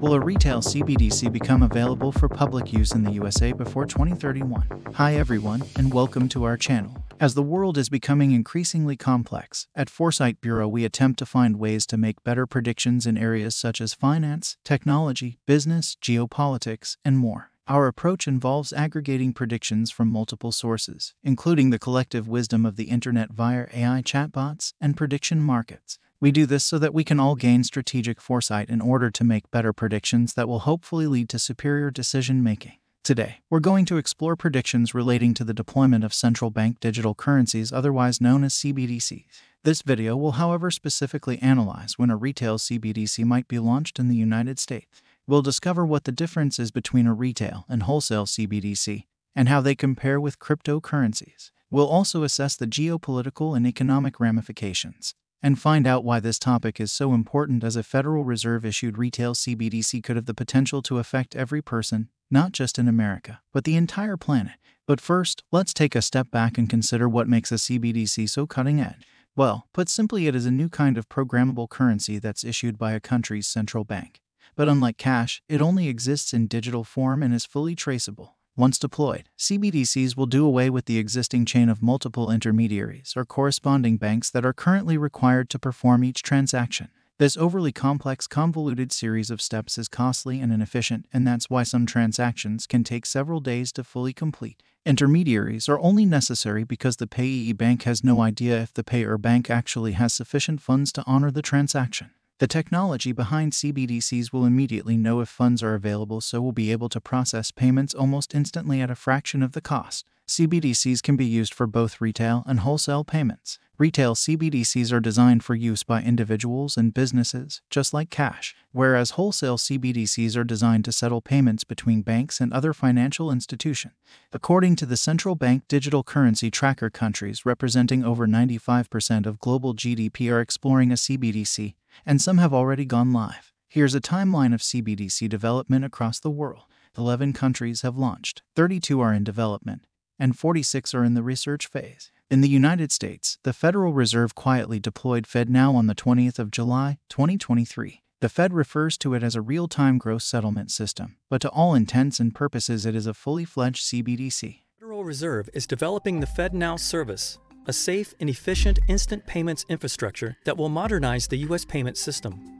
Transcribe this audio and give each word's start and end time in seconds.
Will 0.00 0.14
a 0.14 0.20
retail 0.20 0.60
CBDC 0.60 1.30
become 1.30 1.62
available 1.62 2.10
for 2.10 2.28
public 2.28 2.72
use 2.72 2.92
in 2.92 3.04
the 3.04 3.12
USA 3.12 3.52
before 3.52 3.86
2031? 3.86 4.84
Hi 4.94 5.14
everyone, 5.14 5.62
and 5.76 5.92
welcome 5.92 6.28
to 6.30 6.44
our 6.44 6.56
channel. 6.56 7.04
As 7.20 7.34
the 7.34 7.42
world 7.42 7.78
is 7.78 7.88
becoming 7.88 8.32
increasingly 8.32 8.96
complex, 8.96 9.68
at 9.74 9.88
Foresight 9.88 10.40
Bureau 10.40 10.66
we 10.66 10.84
attempt 10.84 11.18
to 11.20 11.26
find 11.26 11.58
ways 11.58 11.86
to 11.86 11.96
make 11.96 12.24
better 12.24 12.46
predictions 12.46 13.06
in 13.06 13.16
areas 13.16 13.54
such 13.54 13.80
as 13.80 13.94
finance, 13.94 14.56
technology, 14.64 15.38
business, 15.46 15.96
geopolitics, 16.02 16.96
and 17.04 17.16
more. 17.18 17.50
Our 17.68 17.86
approach 17.86 18.26
involves 18.26 18.72
aggregating 18.72 19.34
predictions 19.34 19.92
from 19.92 20.08
multiple 20.08 20.50
sources, 20.50 21.14
including 21.22 21.70
the 21.70 21.78
collective 21.78 22.26
wisdom 22.26 22.66
of 22.66 22.74
the 22.74 22.90
internet 22.90 23.30
via 23.30 23.68
AI 23.72 24.02
chatbots 24.02 24.72
and 24.80 24.96
prediction 24.96 25.40
markets. 25.40 26.00
We 26.22 26.30
do 26.30 26.46
this 26.46 26.62
so 26.62 26.78
that 26.78 26.94
we 26.94 27.02
can 27.02 27.18
all 27.18 27.34
gain 27.34 27.64
strategic 27.64 28.20
foresight 28.20 28.70
in 28.70 28.80
order 28.80 29.10
to 29.10 29.24
make 29.24 29.50
better 29.50 29.72
predictions 29.72 30.34
that 30.34 30.46
will 30.46 30.60
hopefully 30.60 31.08
lead 31.08 31.28
to 31.30 31.38
superior 31.40 31.90
decision 31.90 32.44
making. 32.44 32.74
Today, 33.02 33.38
we're 33.50 33.58
going 33.58 33.84
to 33.86 33.96
explore 33.96 34.36
predictions 34.36 34.94
relating 34.94 35.34
to 35.34 35.42
the 35.42 35.52
deployment 35.52 36.04
of 36.04 36.14
central 36.14 36.52
bank 36.52 36.78
digital 36.78 37.16
currencies, 37.16 37.72
otherwise 37.72 38.20
known 38.20 38.44
as 38.44 38.54
CBDCs. 38.54 39.40
This 39.64 39.82
video 39.82 40.16
will, 40.16 40.32
however, 40.32 40.70
specifically 40.70 41.40
analyze 41.42 41.98
when 41.98 42.10
a 42.10 42.16
retail 42.16 42.56
CBDC 42.56 43.24
might 43.24 43.48
be 43.48 43.58
launched 43.58 43.98
in 43.98 44.06
the 44.06 44.14
United 44.14 44.60
States. 44.60 45.02
We'll 45.26 45.42
discover 45.42 45.84
what 45.84 46.04
the 46.04 46.12
difference 46.12 46.60
is 46.60 46.70
between 46.70 47.08
a 47.08 47.14
retail 47.14 47.64
and 47.68 47.82
wholesale 47.82 48.26
CBDC 48.26 49.06
and 49.34 49.48
how 49.48 49.60
they 49.60 49.74
compare 49.74 50.20
with 50.20 50.38
cryptocurrencies. 50.38 51.50
We'll 51.68 51.88
also 51.88 52.22
assess 52.22 52.54
the 52.54 52.68
geopolitical 52.68 53.56
and 53.56 53.66
economic 53.66 54.20
ramifications 54.20 55.16
and 55.42 55.58
find 55.58 55.86
out 55.86 56.04
why 56.04 56.20
this 56.20 56.38
topic 56.38 56.80
is 56.80 56.92
so 56.92 57.12
important 57.12 57.64
as 57.64 57.76
a 57.76 57.82
Federal 57.82 58.24
Reserve 58.24 58.64
issued 58.64 58.96
retail 58.96 59.34
CBDC 59.34 60.02
could 60.02 60.16
have 60.16 60.26
the 60.26 60.34
potential 60.34 60.82
to 60.82 60.98
affect 60.98 61.34
every 61.34 61.60
person, 61.60 62.08
not 62.30 62.52
just 62.52 62.78
in 62.78 62.86
America, 62.86 63.40
but 63.52 63.64
the 63.64 63.76
entire 63.76 64.16
planet. 64.16 64.54
But 64.86 65.00
first, 65.00 65.42
let's 65.50 65.74
take 65.74 65.94
a 65.94 66.02
step 66.02 66.30
back 66.30 66.58
and 66.58 66.70
consider 66.70 67.08
what 67.08 67.28
makes 67.28 67.50
a 67.50 67.56
CBDC 67.56 68.28
so 68.28 68.46
cutting 68.46 68.80
edge. 68.80 69.06
Well, 69.34 69.66
put 69.72 69.88
simply, 69.88 70.26
it 70.26 70.34
is 70.34 70.46
a 70.46 70.50
new 70.50 70.68
kind 70.68 70.98
of 70.98 71.08
programmable 71.08 71.68
currency 71.68 72.18
that's 72.18 72.44
issued 72.44 72.78
by 72.78 72.92
a 72.92 73.00
country's 73.00 73.46
central 73.46 73.84
bank. 73.84 74.20
But 74.54 74.68
unlike 74.68 74.98
cash, 74.98 75.42
it 75.48 75.62
only 75.62 75.88
exists 75.88 76.34
in 76.34 76.46
digital 76.46 76.84
form 76.84 77.22
and 77.22 77.32
is 77.32 77.46
fully 77.46 77.74
traceable. 77.74 78.36
Once 78.54 78.78
deployed, 78.78 79.30
CBDCs 79.38 80.14
will 80.14 80.26
do 80.26 80.44
away 80.44 80.68
with 80.68 80.84
the 80.84 80.98
existing 80.98 81.46
chain 81.46 81.70
of 81.70 81.82
multiple 81.82 82.30
intermediaries 82.30 83.14
or 83.16 83.24
corresponding 83.24 83.96
banks 83.96 84.28
that 84.28 84.44
are 84.44 84.52
currently 84.52 84.98
required 84.98 85.48
to 85.48 85.58
perform 85.58 86.04
each 86.04 86.22
transaction. 86.22 86.90
This 87.18 87.34
overly 87.38 87.72
complex, 87.72 88.26
convoluted 88.26 88.92
series 88.92 89.30
of 89.30 89.40
steps 89.40 89.78
is 89.78 89.88
costly 89.88 90.38
and 90.38 90.52
inefficient, 90.52 91.06
and 91.14 91.26
that's 91.26 91.48
why 91.48 91.62
some 91.62 91.86
transactions 91.86 92.66
can 92.66 92.84
take 92.84 93.06
several 93.06 93.40
days 93.40 93.72
to 93.72 93.84
fully 93.84 94.12
complete. 94.12 94.62
Intermediaries 94.84 95.66
are 95.66 95.80
only 95.80 96.04
necessary 96.04 96.64
because 96.64 96.96
the 96.96 97.06
payee 97.06 97.54
bank 97.54 97.84
has 97.84 98.04
no 98.04 98.20
idea 98.20 98.60
if 98.60 98.74
the 98.74 98.84
payer 98.84 99.16
bank 99.16 99.48
actually 99.48 99.92
has 99.92 100.12
sufficient 100.12 100.60
funds 100.60 100.92
to 100.92 101.04
honor 101.06 101.30
the 101.30 101.40
transaction. 101.40 102.10
The 102.42 102.48
technology 102.48 103.12
behind 103.12 103.52
CBDCs 103.52 104.32
will 104.32 104.44
immediately 104.44 104.96
know 104.96 105.20
if 105.20 105.28
funds 105.28 105.62
are 105.62 105.74
available, 105.74 106.20
so 106.20 106.42
we'll 106.42 106.50
be 106.50 106.72
able 106.72 106.88
to 106.88 107.00
process 107.00 107.52
payments 107.52 107.94
almost 107.94 108.34
instantly 108.34 108.80
at 108.80 108.90
a 108.90 108.96
fraction 108.96 109.44
of 109.44 109.52
the 109.52 109.60
cost. 109.60 110.06
CBDCs 110.32 111.02
can 111.02 111.14
be 111.16 111.26
used 111.26 111.52
for 111.52 111.66
both 111.66 112.00
retail 112.00 112.42
and 112.46 112.60
wholesale 112.60 113.04
payments. 113.04 113.58
Retail 113.76 114.14
CBDCs 114.14 114.90
are 114.90 114.98
designed 114.98 115.44
for 115.44 115.54
use 115.54 115.82
by 115.82 116.00
individuals 116.00 116.78
and 116.78 116.94
businesses, 116.94 117.60
just 117.68 117.92
like 117.92 118.08
cash, 118.08 118.56
whereas 118.70 119.10
wholesale 119.10 119.58
CBDCs 119.58 120.34
are 120.34 120.44
designed 120.44 120.86
to 120.86 120.92
settle 120.92 121.20
payments 121.20 121.64
between 121.64 122.00
banks 122.00 122.40
and 122.40 122.50
other 122.50 122.72
financial 122.72 123.30
institutions. 123.30 123.92
According 124.32 124.76
to 124.76 124.86
the 124.86 124.96
Central 124.96 125.34
Bank 125.34 125.64
Digital 125.68 126.02
Currency 126.02 126.50
Tracker, 126.50 126.88
countries 126.88 127.44
representing 127.44 128.02
over 128.02 128.26
95% 128.26 129.26
of 129.26 129.38
global 129.38 129.74
GDP 129.74 130.32
are 130.32 130.40
exploring 130.40 130.90
a 130.90 130.94
CBDC, 130.94 131.74
and 132.06 132.22
some 132.22 132.38
have 132.38 132.54
already 132.54 132.86
gone 132.86 133.12
live. 133.12 133.52
Here's 133.68 133.94
a 133.94 134.00
timeline 134.00 134.54
of 134.54 134.62
CBDC 134.62 135.28
development 135.28 135.84
across 135.84 136.18
the 136.18 136.30
world. 136.30 136.64
11 136.96 137.34
countries 137.34 137.82
have 137.82 137.98
launched, 137.98 138.40
32 138.56 138.98
are 138.98 139.12
in 139.12 139.24
development, 139.24 139.86
and 140.18 140.38
46 140.38 140.94
are 140.94 141.04
in 141.04 141.14
the 141.14 141.22
research 141.22 141.66
phase. 141.66 142.10
In 142.30 142.40
the 142.40 142.48
United 142.48 142.90
States, 142.90 143.38
the 143.42 143.52
Federal 143.52 143.92
Reserve 143.92 144.34
quietly 144.34 144.80
deployed 144.80 145.24
FedNow 145.24 145.74
on 145.74 145.86
the 145.86 145.94
20th 145.94 146.38
of 146.38 146.50
July, 146.50 146.98
2023. 147.10 148.02
The 148.20 148.28
Fed 148.28 148.54
refers 148.54 148.96
to 148.98 149.14
it 149.14 149.22
as 149.22 149.34
a 149.34 149.42
real 149.42 149.68
time 149.68 149.98
gross 149.98 150.24
settlement 150.24 150.70
system, 150.70 151.16
but 151.28 151.40
to 151.40 151.50
all 151.50 151.74
intents 151.74 152.20
and 152.20 152.34
purposes, 152.34 152.86
it 152.86 152.94
is 152.94 153.06
a 153.06 153.14
fully 153.14 153.44
fledged 153.44 153.84
CBDC. 153.84 154.40
The 154.40 154.60
Federal 154.78 155.04
Reserve 155.04 155.50
is 155.52 155.66
developing 155.66 156.20
the 156.20 156.26
FedNow 156.26 156.78
service, 156.78 157.38
a 157.66 157.72
safe 157.72 158.14
and 158.20 158.30
efficient 158.30 158.78
instant 158.88 159.26
payments 159.26 159.66
infrastructure 159.68 160.36
that 160.44 160.56
will 160.56 160.68
modernize 160.68 161.26
the 161.26 161.38
U.S. 161.38 161.64
payment 161.64 161.98
system. 161.98 162.56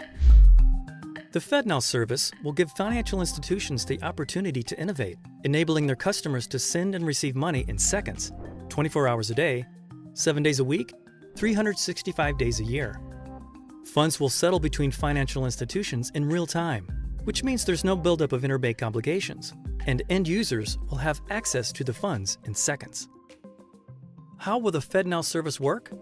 The 1.32 1.38
FedNow 1.38 1.82
service 1.82 2.30
will 2.44 2.52
give 2.52 2.70
financial 2.72 3.20
institutions 3.20 3.86
the 3.86 4.02
opportunity 4.02 4.62
to 4.64 4.78
innovate, 4.78 5.16
enabling 5.44 5.86
their 5.86 5.96
customers 5.96 6.46
to 6.48 6.58
send 6.58 6.94
and 6.94 7.06
receive 7.06 7.34
money 7.34 7.64
in 7.68 7.78
seconds, 7.78 8.32
24 8.68 9.08
hours 9.08 9.30
a 9.30 9.34
day, 9.34 9.64
7 10.12 10.42
days 10.42 10.58
a 10.58 10.64
week, 10.64 10.92
365 11.36 12.36
days 12.36 12.60
a 12.60 12.64
year. 12.64 13.00
Funds 13.94 14.20
will 14.20 14.28
settle 14.28 14.60
between 14.60 14.90
financial 14.90 15.46
institutions 15.46 16.12
in 16.14 16.28
real 16.28 16.46
time, 16.46 16.86
which 17.24 17.42
means 17.42 17.64
there's 17.64 17.82
no 17.82 17.96
buildup 17.96 18.32
of 18.32 18.42
interbank 18.42 18.82
obligations, 18.82 19.54
and 19.86 20.02
end 20.10 20.28
users 20.28 20.76
will 20.90 20.98
have 20.98 21.22
access 21.30 21.72
to 21.72 21.82
the 21.82 21.94
funds 21.94 22.36
in 22.44 22.54
seconds. 22.54 23.08
How 24.36 24.58
will 24.58 24.70
the 24.70 24.80
FedNow 24.80 25.24
service 25.24 25.58
work? 25.58 25.92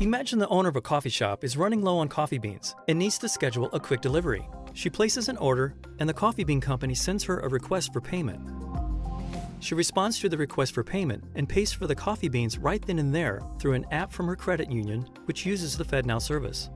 Imagine 0.00 0.40
the 0.40 0.48
owner 0.48 0.68
of 0.68 0.74
a 0.74 0.80
coffee 0.80 1.08
shop 1.08 1.44
is 1.44 1.56
running 1.56 1.80
low 1.80 1.98
on 1.98 2.08
coffee 2.08 2.38
beans 2.38 2.74
and 2.88 2.98
needs 2.98 3.16
to 3.18 3.28
schedule 3.28 3.70
a 3.72 3.78
quick 3.78 4.00
delivery. 4.00 4.48
She 4.72 4.90
places 4.90 5.28
an 5.28 5.36
order, 5.36 5.76
and 6.00 6.08
the 6.08 6.12
coffee 6.12 6.42
bean 6.42 6.60
company 6.60 6.96
sends 6.96 7.22
her 7.22 7.38
a 7.38 7.48
request 7.48 7.92
for 7.92 8.00
payment. 8.00 8.40
She 9.60 9.76
responds 9.76 10.18
to 10.18 10.28
the 10.28 10.36
request 10.36 10.74
for 10.74 10.82
payment 10.82 11.22
and 11.36 11.48
pays 11.48 11.72
for 11.72 11.86
the 11.86 11.94
coffee 11.94 12.28
beans 12.28 12.58
right 12.58 12.84
then 12.84 12.98
and 12.98 13.14
there 13.14 13.40
through 13.60 13.74
an 13.74 13.86
app 13.92 14.10
from 14.10 14.26
her 14.26 14.34
credit 14.34 14.68
union, 14.68 15.08
which 15.26 15.46
uses 15.46 15.76
the 15.76 15.84
FedNow 15.84 16.20
service. 16.20 16.70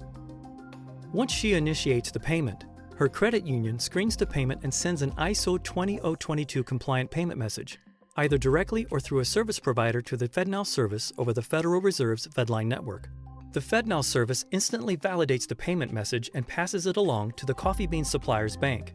Once 1.13 1.33
she 1.33 1.55
initiates 1.55 2.13
the 2.13 2.21
payment, 2.21 2.67
her 2.95 3.09
credit 3.09 3.45
union 3.45 3.81
screens 3.81 4.17
the 4.17 4.27
payment 4.27 4.61
and 4.63 4.73
sends 4.73 5.03
an 5.03 5.11
ISO 5.13 5.61
20022 5.65 6.63
compliant 6.63 7.11
payment 7.11 7.39
message, 7.39 7.81
either 8.19 8.37
directly 8.37 8.85
or 8.91 9.01
through 9.01 9.21
a 9.21 9.25
service 9.25 9.59
provider 9.61 10.03
to 10.03 10.17
the 10.17 10.29
FedNow 10.29 10.67
service 10.67 11.13
over 11.17 11.33
the 11.33 11.41
Federal 11.41 11.81
Reserve's 11.81 12.27
FedLine 12.27 12.67
network. 12.67 13.09
The 13.53 13.61
FedNow 13.61 14.05
service 14.05 14.45
instantly 14.51 14.97
validates 14.97 15.49
the 15.49 15.55
payment 15.55 15.93
message 15.93 16.29
and 16.35 16.47
passes 16.47 16.87
it 16.87 16.97
along 16.97 17.33
to 17.37 17.47
the 17.47 17.55
coffee 17.55 17.87
bean 17.87 18.05
supplier's 18.05 18.57
bank. 18.57 18.93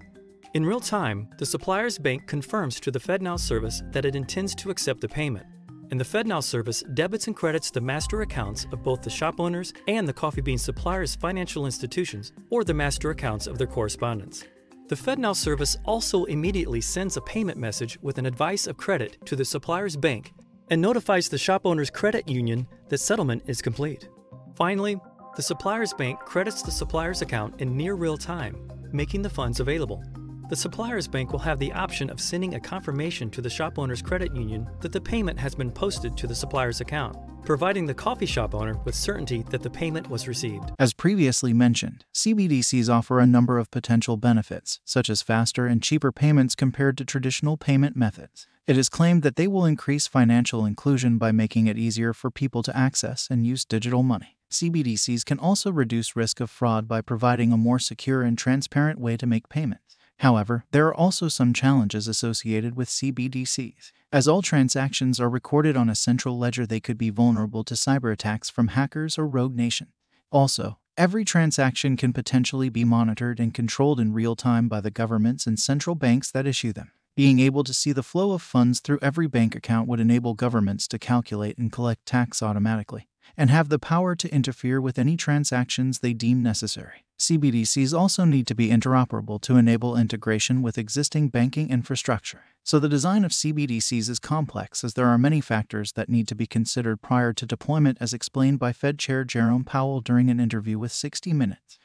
In 0.54 0.66
real 0.66 0.82
time, 0.82 1.30
the 1.40 1.46
supplier's 1.46 1.98
bank 1.98 2.28
confirms 2.28 2.80
to 2.82 2.92
the 2.92 3.00
FedNow 3.00 3.40
service 3.40 3.82
that 3.92 4.06
it 4.06 4.16
intends 4.16 4.54
to 4.56 4.70
accept 4.70 5.02
the 5.02 5.08
payment, 5.08 5.48
and 5.90 6.00
the 6.00 6.06
FedNow 6.06 6.44
service 6.44 6.84
debits 6.94 7.28
and 7.28 7.36
credits 7.36 7.72
the 7.72 7.82
master 7.82 8.22
accounts 8.22 8.68
of 8.72 8.84
both 8.84 9.02
the 9.02 9.10
shop 9.10 9.40
owners 9.40 9.74
and 9.88 10.08
the 10.08 10.14
coffee 10.14 10.42
bean 10.42 10.58
supplier's 10.58 11.16
financial 11.16 11.66
institutions 11.66 12.34
or 12.52 12.64
the 12.64 12.74
master 12.74 13.10
accounts 13.10 13.48
of 13.48 13.58
their 13.58 13.68
correspondents. 13.68 14.44
The 14.94 15.12
FedNow 15.12 15.36
service 15.36 15.76
also 15.86 16.26
immediately 16.26 16.80
sends 16.80 17.18
a 17.18 17.22
payment 17.22 17.58
message 17.58 17.98
with 18.04 18.20
an 18.20 18.28
advice 18.28 18.68
of 18.68 18.78
credit 18.78 19.18
to 19.26 19.36
the 19.36 19.44
supplier's 19.44 19.98
bank 19.98 20.34
and 20.70 20.80
notifies 20.80 21.28
the 21.28 21.38
shop 21.40 21.64
owner's 21.66 21.90
credit 21.90 22.30
union 22.30 22.68
that 22.90 23.00
settlement 23.00 23.42
is 23.48 23.60
complete. 23.60 24.08
Finally, 24.54 25.02
the 25.36 25.42
supplier's 25.42 25.94
bank 25.94 26.20
credits 26.20 26.62
the 26.62 26.70
supplier's 26.70 27.24
account 27.24 27.60
in 27.60 27.76
near 27.76 27.96
real 27.96 28.18
time, 28.18 28.70
making 28.92 29.24
the 29.24 29.32
funds 29.32 29.60
available. 29.60 30.04
The 30.50 30.56
supplier's 30.56 31.08
bank 31.08 31.32
will 31.32 31.40
have 31.40 31.60
the 31.60 31.74
option 31.74 32.10
of 32.10 32.20
sending 32.20 32.56
a 32.56 32.60
confirmation 32.60 33.30
to 33.32 33.42
the 33.42 33.50
shop 33.50 33.80
owner's 33.80 34.02
credit 34.02 34.36
union 34.36 34.68
that 34.82 34.92
the 34.92 35.02
payment 35.02 35.40
has 35.40 35.56
been 35.56 35.72
posted 35.72 36.18
to 36.18 36.28
the 36.28 36.36
supplier's 36.36 36.82
account 36.82 37.18
providing 37.46 37.86
the 37.86 37.94
coffee 37.94 38.26
shop 38.26 38.56
owner 38.56 38.78
with 38.86 38.96
certainty 38.96 39.44
that 39.50 39.62
the 39.62 39.70
payment 39.70 40.10
was 40.10 40.28
received. 40.28 40.72
As 40.80 40.94
previously 40.94 41.54
mentioned, 41.54 42.06
CBDCs 42.14 42.90
offer 42.90 43.20
a 43.20 43.26
number 43.26 43.58
of 43.58 43.72
potential 43.72 44.18
benefits, 44.18 44.80
such 44.86 45.10
as 45.10 45.22
faster 45.22 45.66
and 45.66 45.84
cheaper 45.84 46.12
payments 46.12 46.56
compared 46.56 46.98
to 46.98 47.06
traditional 47.06 47.58
payment 47.58 47.96
methods. 47.96 48.48
It 48.66 48.78
is 48.78 48.90
claimed 48.90 49.24
that 49.24 49.36
they 49.36 49.48
will 49.48 49.66
increase 49.66 50.08
financial 50.08 50.66
inclusion 50.66 51.18
by 51.18 51.34
making 51.34 51.68
it 51.68 51.78
easier 51.78 52.14
for 52.14 52.32
people 52.32 52.64
to 52.64 52.78
access 52.78 53.28
and 53.30 53.46
use 53.46 53.66
digital 53.66 54.04
money. 54.04 54.38
CBDCs 54.50 55.26
can 55.26 55.40
also 55.40 55.72
reduce 55.72 56.16
risk 56.16 56.40
of 56.40 56.50
fraud 56.50 56.88
by 56.88 57.02
providing 57.02 57.52
a 57.52 57.58
more 57.58 57.80
secure 57.80 58.22
and 58.22 58.38
transparent 58.38 59.00
way 59.00 59.18
to 59.18 59.26
make 59.26 59.50
payments. 59.50 59.98
However, 60.20 60.66
there 60.72 60.88
are 60.88 60.96
also 60.96 61.28
some 61.28 61.54
challenges 61.54 62.08
associated 62.08 62.76
with 62.76 62.90
CBDCs. 62.90 63.92
As 64.12 64.28
all 64.28 64.42
transactions 64.42 65.20
are 65.20 65.30
recorded 65.30 65.76
on 65.76 65.90
a 65.90 65.96
central 65.96 66.38
ledger, 66.38 66.66
they 66.66 66.80
could 66.80 66.98
be 66.98 67.10
vulnerable 67.10 67.64
to 67.64 67.74
cyber 67.74 68.12
attacks 68.12 68.50
from 68.50 68.70
hackers 68.70 69.18
or 69.18 69.28
rogue 69.28 69.56
nation. 69.56 69.88
Also, 70.32 70.78
Every 70.96 71.26
transaction 71.26 71.98
can 71.98 72.14
potentially 72.14 72.70
be 72.70 72.84
monitored 72.84 73.40
and 73.40 73.52
controlled 73.52 74.00
in 74.00 74.14
real 74.14 74.36
time 74.36 74.68
by 74.68 74.80
the 74.80 74.92
governments 74.92 75.48
and 75.48 75.58
central 75.58 75.96
banks 75.96 76.30
that 76.30 76.46
issue 76.46 76.72
them. 76.72 76.92
Being 77.16 77.40
able 77.40 77.64
to 77.64 77.74
see 77.74 77.92
the 77.94 78.04
flow 78.04 78.34
of 78.34 78.44
funds 78.44 78.80
through 78.80 79.00
every 79.02 79.26
bank 79.26 79.56
account 79.56 79.88
would 79.88 80.00
enable 80.00 80.36
governments 80.36 80.88
to 80.90 81.00
calculate 81.00 81.58
and 81.58 81.72
collect 81.72 82.06
tax 82.06 82.44
automatically 82.44 83.08
and 83.38 83.50
have 83.50 83.70
the 83.70 83.80
power 83.80 84.16
to 84.16 84.34
interfere 84.34 84.80
with 84.80 85.00
any 85.00 85.18
transactions 85.18 86.00
they 86.00 86.14
deem 86.14 86.42
necessary. 86.44 87.06
CBDCs 87.20 87.98
also 87.98 88.26
need 88.26 88.48
to 88.48 88.56
be 88.56 88.70
interoperable 88.70 89.40
to 89.42 89.56
enable 89.56 89.96
integration 89.96 90.62
with 90.62 90.78
existing 90.78 91.30
banking 91.30 91.70
infrastructure. 91.70 92.44
So, 92.66 92.80
the 92.80 92.90
design 92.90 93.24
of 93.24 93.32
CBDCs 93.32 94.10
is 94.10 94.20
complex 94.20 94.84
as 94.84 94.94
there 94.94 95.08
are 95.08 95.18
many 95.18 95.42
factors 95.42 95.94
that 95.94 96.10
need 96.10 96.28
to 96.30 96.36
be 96.36 96.48
considered 96.48 97.02
prior 97.02 97.34
to 97.34 97.46
deployment, 97.46 97.98
as 98.02 98.14
explained 98.14 98.60
by 98.60 98.74
Fed 98.74 99.00
Chair 99.00 99.24
Jerome 99.24 99.64
Powell 99.64 100.02
during 100.02 100.30
an 100.30 100.40
interview 100.40 100.80
with 100.80 100.92
60 100.92 101.34
Minutes. 101.34 101.80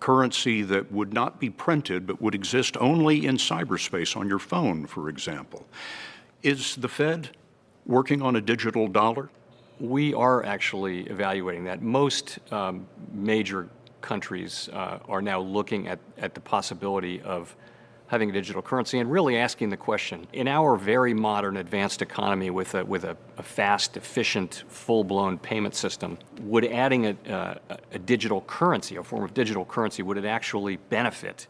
Currency 0.00 0.62
that 0.62 0.92
would 0.92 1.14
not 1.14 1.40
be 1.40 1.48
printed 1.48 2.06
but 2.06 2.20
would 2.20 2.34
exist 2.34 2.76
only 2.78 3.24
in 3.24 3.36
cyberspace 3.36 4.16
on 4.16 4.28
your 4.28 4.38
phone, 4.38 4.86
for 4.86 5.08
example. 5.08 5.66
Is 6.42 6.76
the 6.76 6.88
Fed 6.88 7.30
working 7.86 8.20
on 8.20 8.36
a 8.36 8.40
digital 8.40 8.88
dollar? 8.88 9.30
We 9.80 10.14
are 10.14 10.44
actually 10.44 11.00
evaluating 11.04 11.64
that. 11.64 11.82
Most 11.82 12.38
um, 12.52 12.86
major 13.12 13.68
countries 14.02 14.68
uh, 14.72 14.98
are 15.08 15.22
now 15.22 15.40
looking 15.40 15.88
at, 15.88 15.98
at 16.18 16.34
the 16.34 16.40
possibility 16.40 17.20
of 17.22 17.56
having 18.08 18.28
a 18.28 18.32
digital 18.32 18.60
currency 18.60 18.98
and 18.98 19.10
really 19.10 19.36
asking 19.36 19.70
the 19.70 19.76
question 19.76 20.26
in 20.32 20.48
our 20.48 20.76
very 20.76 21.14
modern 21.14 21.56
advanced 21.56 22.02
economy 22.02 22.50
with 22.50 22.74
a, 22.74 22.84
with 22.84 23.04
a, 23.04 23.16
a 23.38 23.42
fast 23.42 23.96
efficient 23.96 24.64
full-blown 24.68 25.38
payment 25.38 25.74
system 25.74 26.18
would 26.40 26.64
adding 26.64 27.06
a, 27.06 27.32
uh, 27.32 27.54
a 27.92 27.98
digital 28.00 28.40
currency 28.42 28.96
a 28.96 29.02
form 29.02 29.22
of 29.22 29.32
digital 29.32 29.64
currency 29.64 30.02
would 30.02 30.18
it 30.18 30.24
actually 30.24 30.76
benefit 30.76 31.46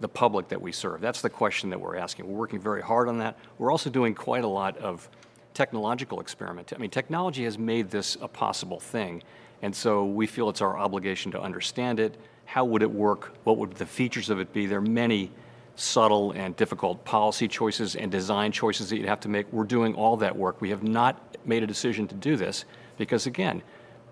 the 0.00 0.08
public 0.08 0.48
that 0.48 0.60
we 0.60 0.72
serve? 0.72 1.00
That's 1.00 1.22
the 1.22 1.30
question 1.30 1.70
that 1.70 1.80
we're 1.80 1.96
asking. 1.96 2.28
We're 2.28 2.38
working 2.38 2.60
very 2.60 2.82
hard 2.82 3.08
on 3.08 3.18
that. 3.18 3.38
We're 3.58 3.70
also 3.70 3.90
doing 3.90 4.14
quite 4.14 4.44
a 4.44 4.48
lot 4.48 4.76
of 4.78 5.08
technological 5.56 6.20
experiment 6.20 6.72
i 6.74 6.78
mean 6.78 6.90
technology 6.90 7.44
has 7.44 7.58
made 7.58 7.90
this 7.90 8.16
a 8.20 8.28
possible 8.28 8.78
thing 8.78 9.22
and 9.62 9.74
so 9.74 10.04
we 10.04 10.26
feel 10.26 10.48
it's 10.48 10.60
our 10.60 10.76
obligation 10.76 11.32
to 11.32 11.40
understand 11.40 11.98
it 11.98 12.16
how 12.44 12.64
would 12.64 12.82
it 12.82 12.90
work 12.90 13.32
what 13.44 13.56
would 13.56 13.72
the 13.72 13.86
features 13.86 14.28
of 14.30 14.38
it 14.38 14.52
be 14.52 14.66
there 14.66 14.78
are 14.78 14.82
many 14.82 15.30
subtle 15.76 16.32
and 16.32 16.56
difficult 16.56 17.04
policy 17.04 17.46
choices 17.46 17.94
and 17.94 18.10
design 18.10 18.50
choices 18.50 18.88
that 18.90 18.96
you'd 18.96 19.06
have 19.06 19.20
to 19.20 19.28
make. 19.28 19.50
We're 19.52 19.64
doing 19.64 19.94
all 19.94 20.16
that 20.16 20.34
work. 20.34 20.60
We 20.60 20.70
have 20.70 20.82
not 20.82 21.36
made 21.44 21.62
a 21.62 21.66
decision 21.66 22.08
to 22.08 22.14
do 22.14 22.36
this 22.36 22.64
because, 22.98 23.26
again, 23.26 23.62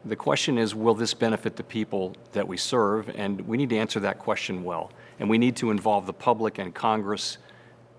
the 0.05 0.17
question 0.17 0.58
is 0.58 0.75
will 0.75 0.94
this 0.94 1.14
benefit 1.14 1.56
the 1.56 1.64
people 1.64 2.14
that 2.32 2.47
we 2.47 2.58
serve? 2.58 3.11
And 3.17 3.40
we 3.43 3.56
need 3.56 3.70
to 3.70 3.79
answer 3.79 3.99
that 4.00 4.19
question 4.19 4.62
well. 4.62 4.93
And 5.19 5.29
we 5.29 5.38
need 5.38 5.56
to 5.56 5.70
involve 5.70 6.06
the 6.06 6.12
public 6.12 6.58
and 6.58 6.75
Congress 6.75 7.38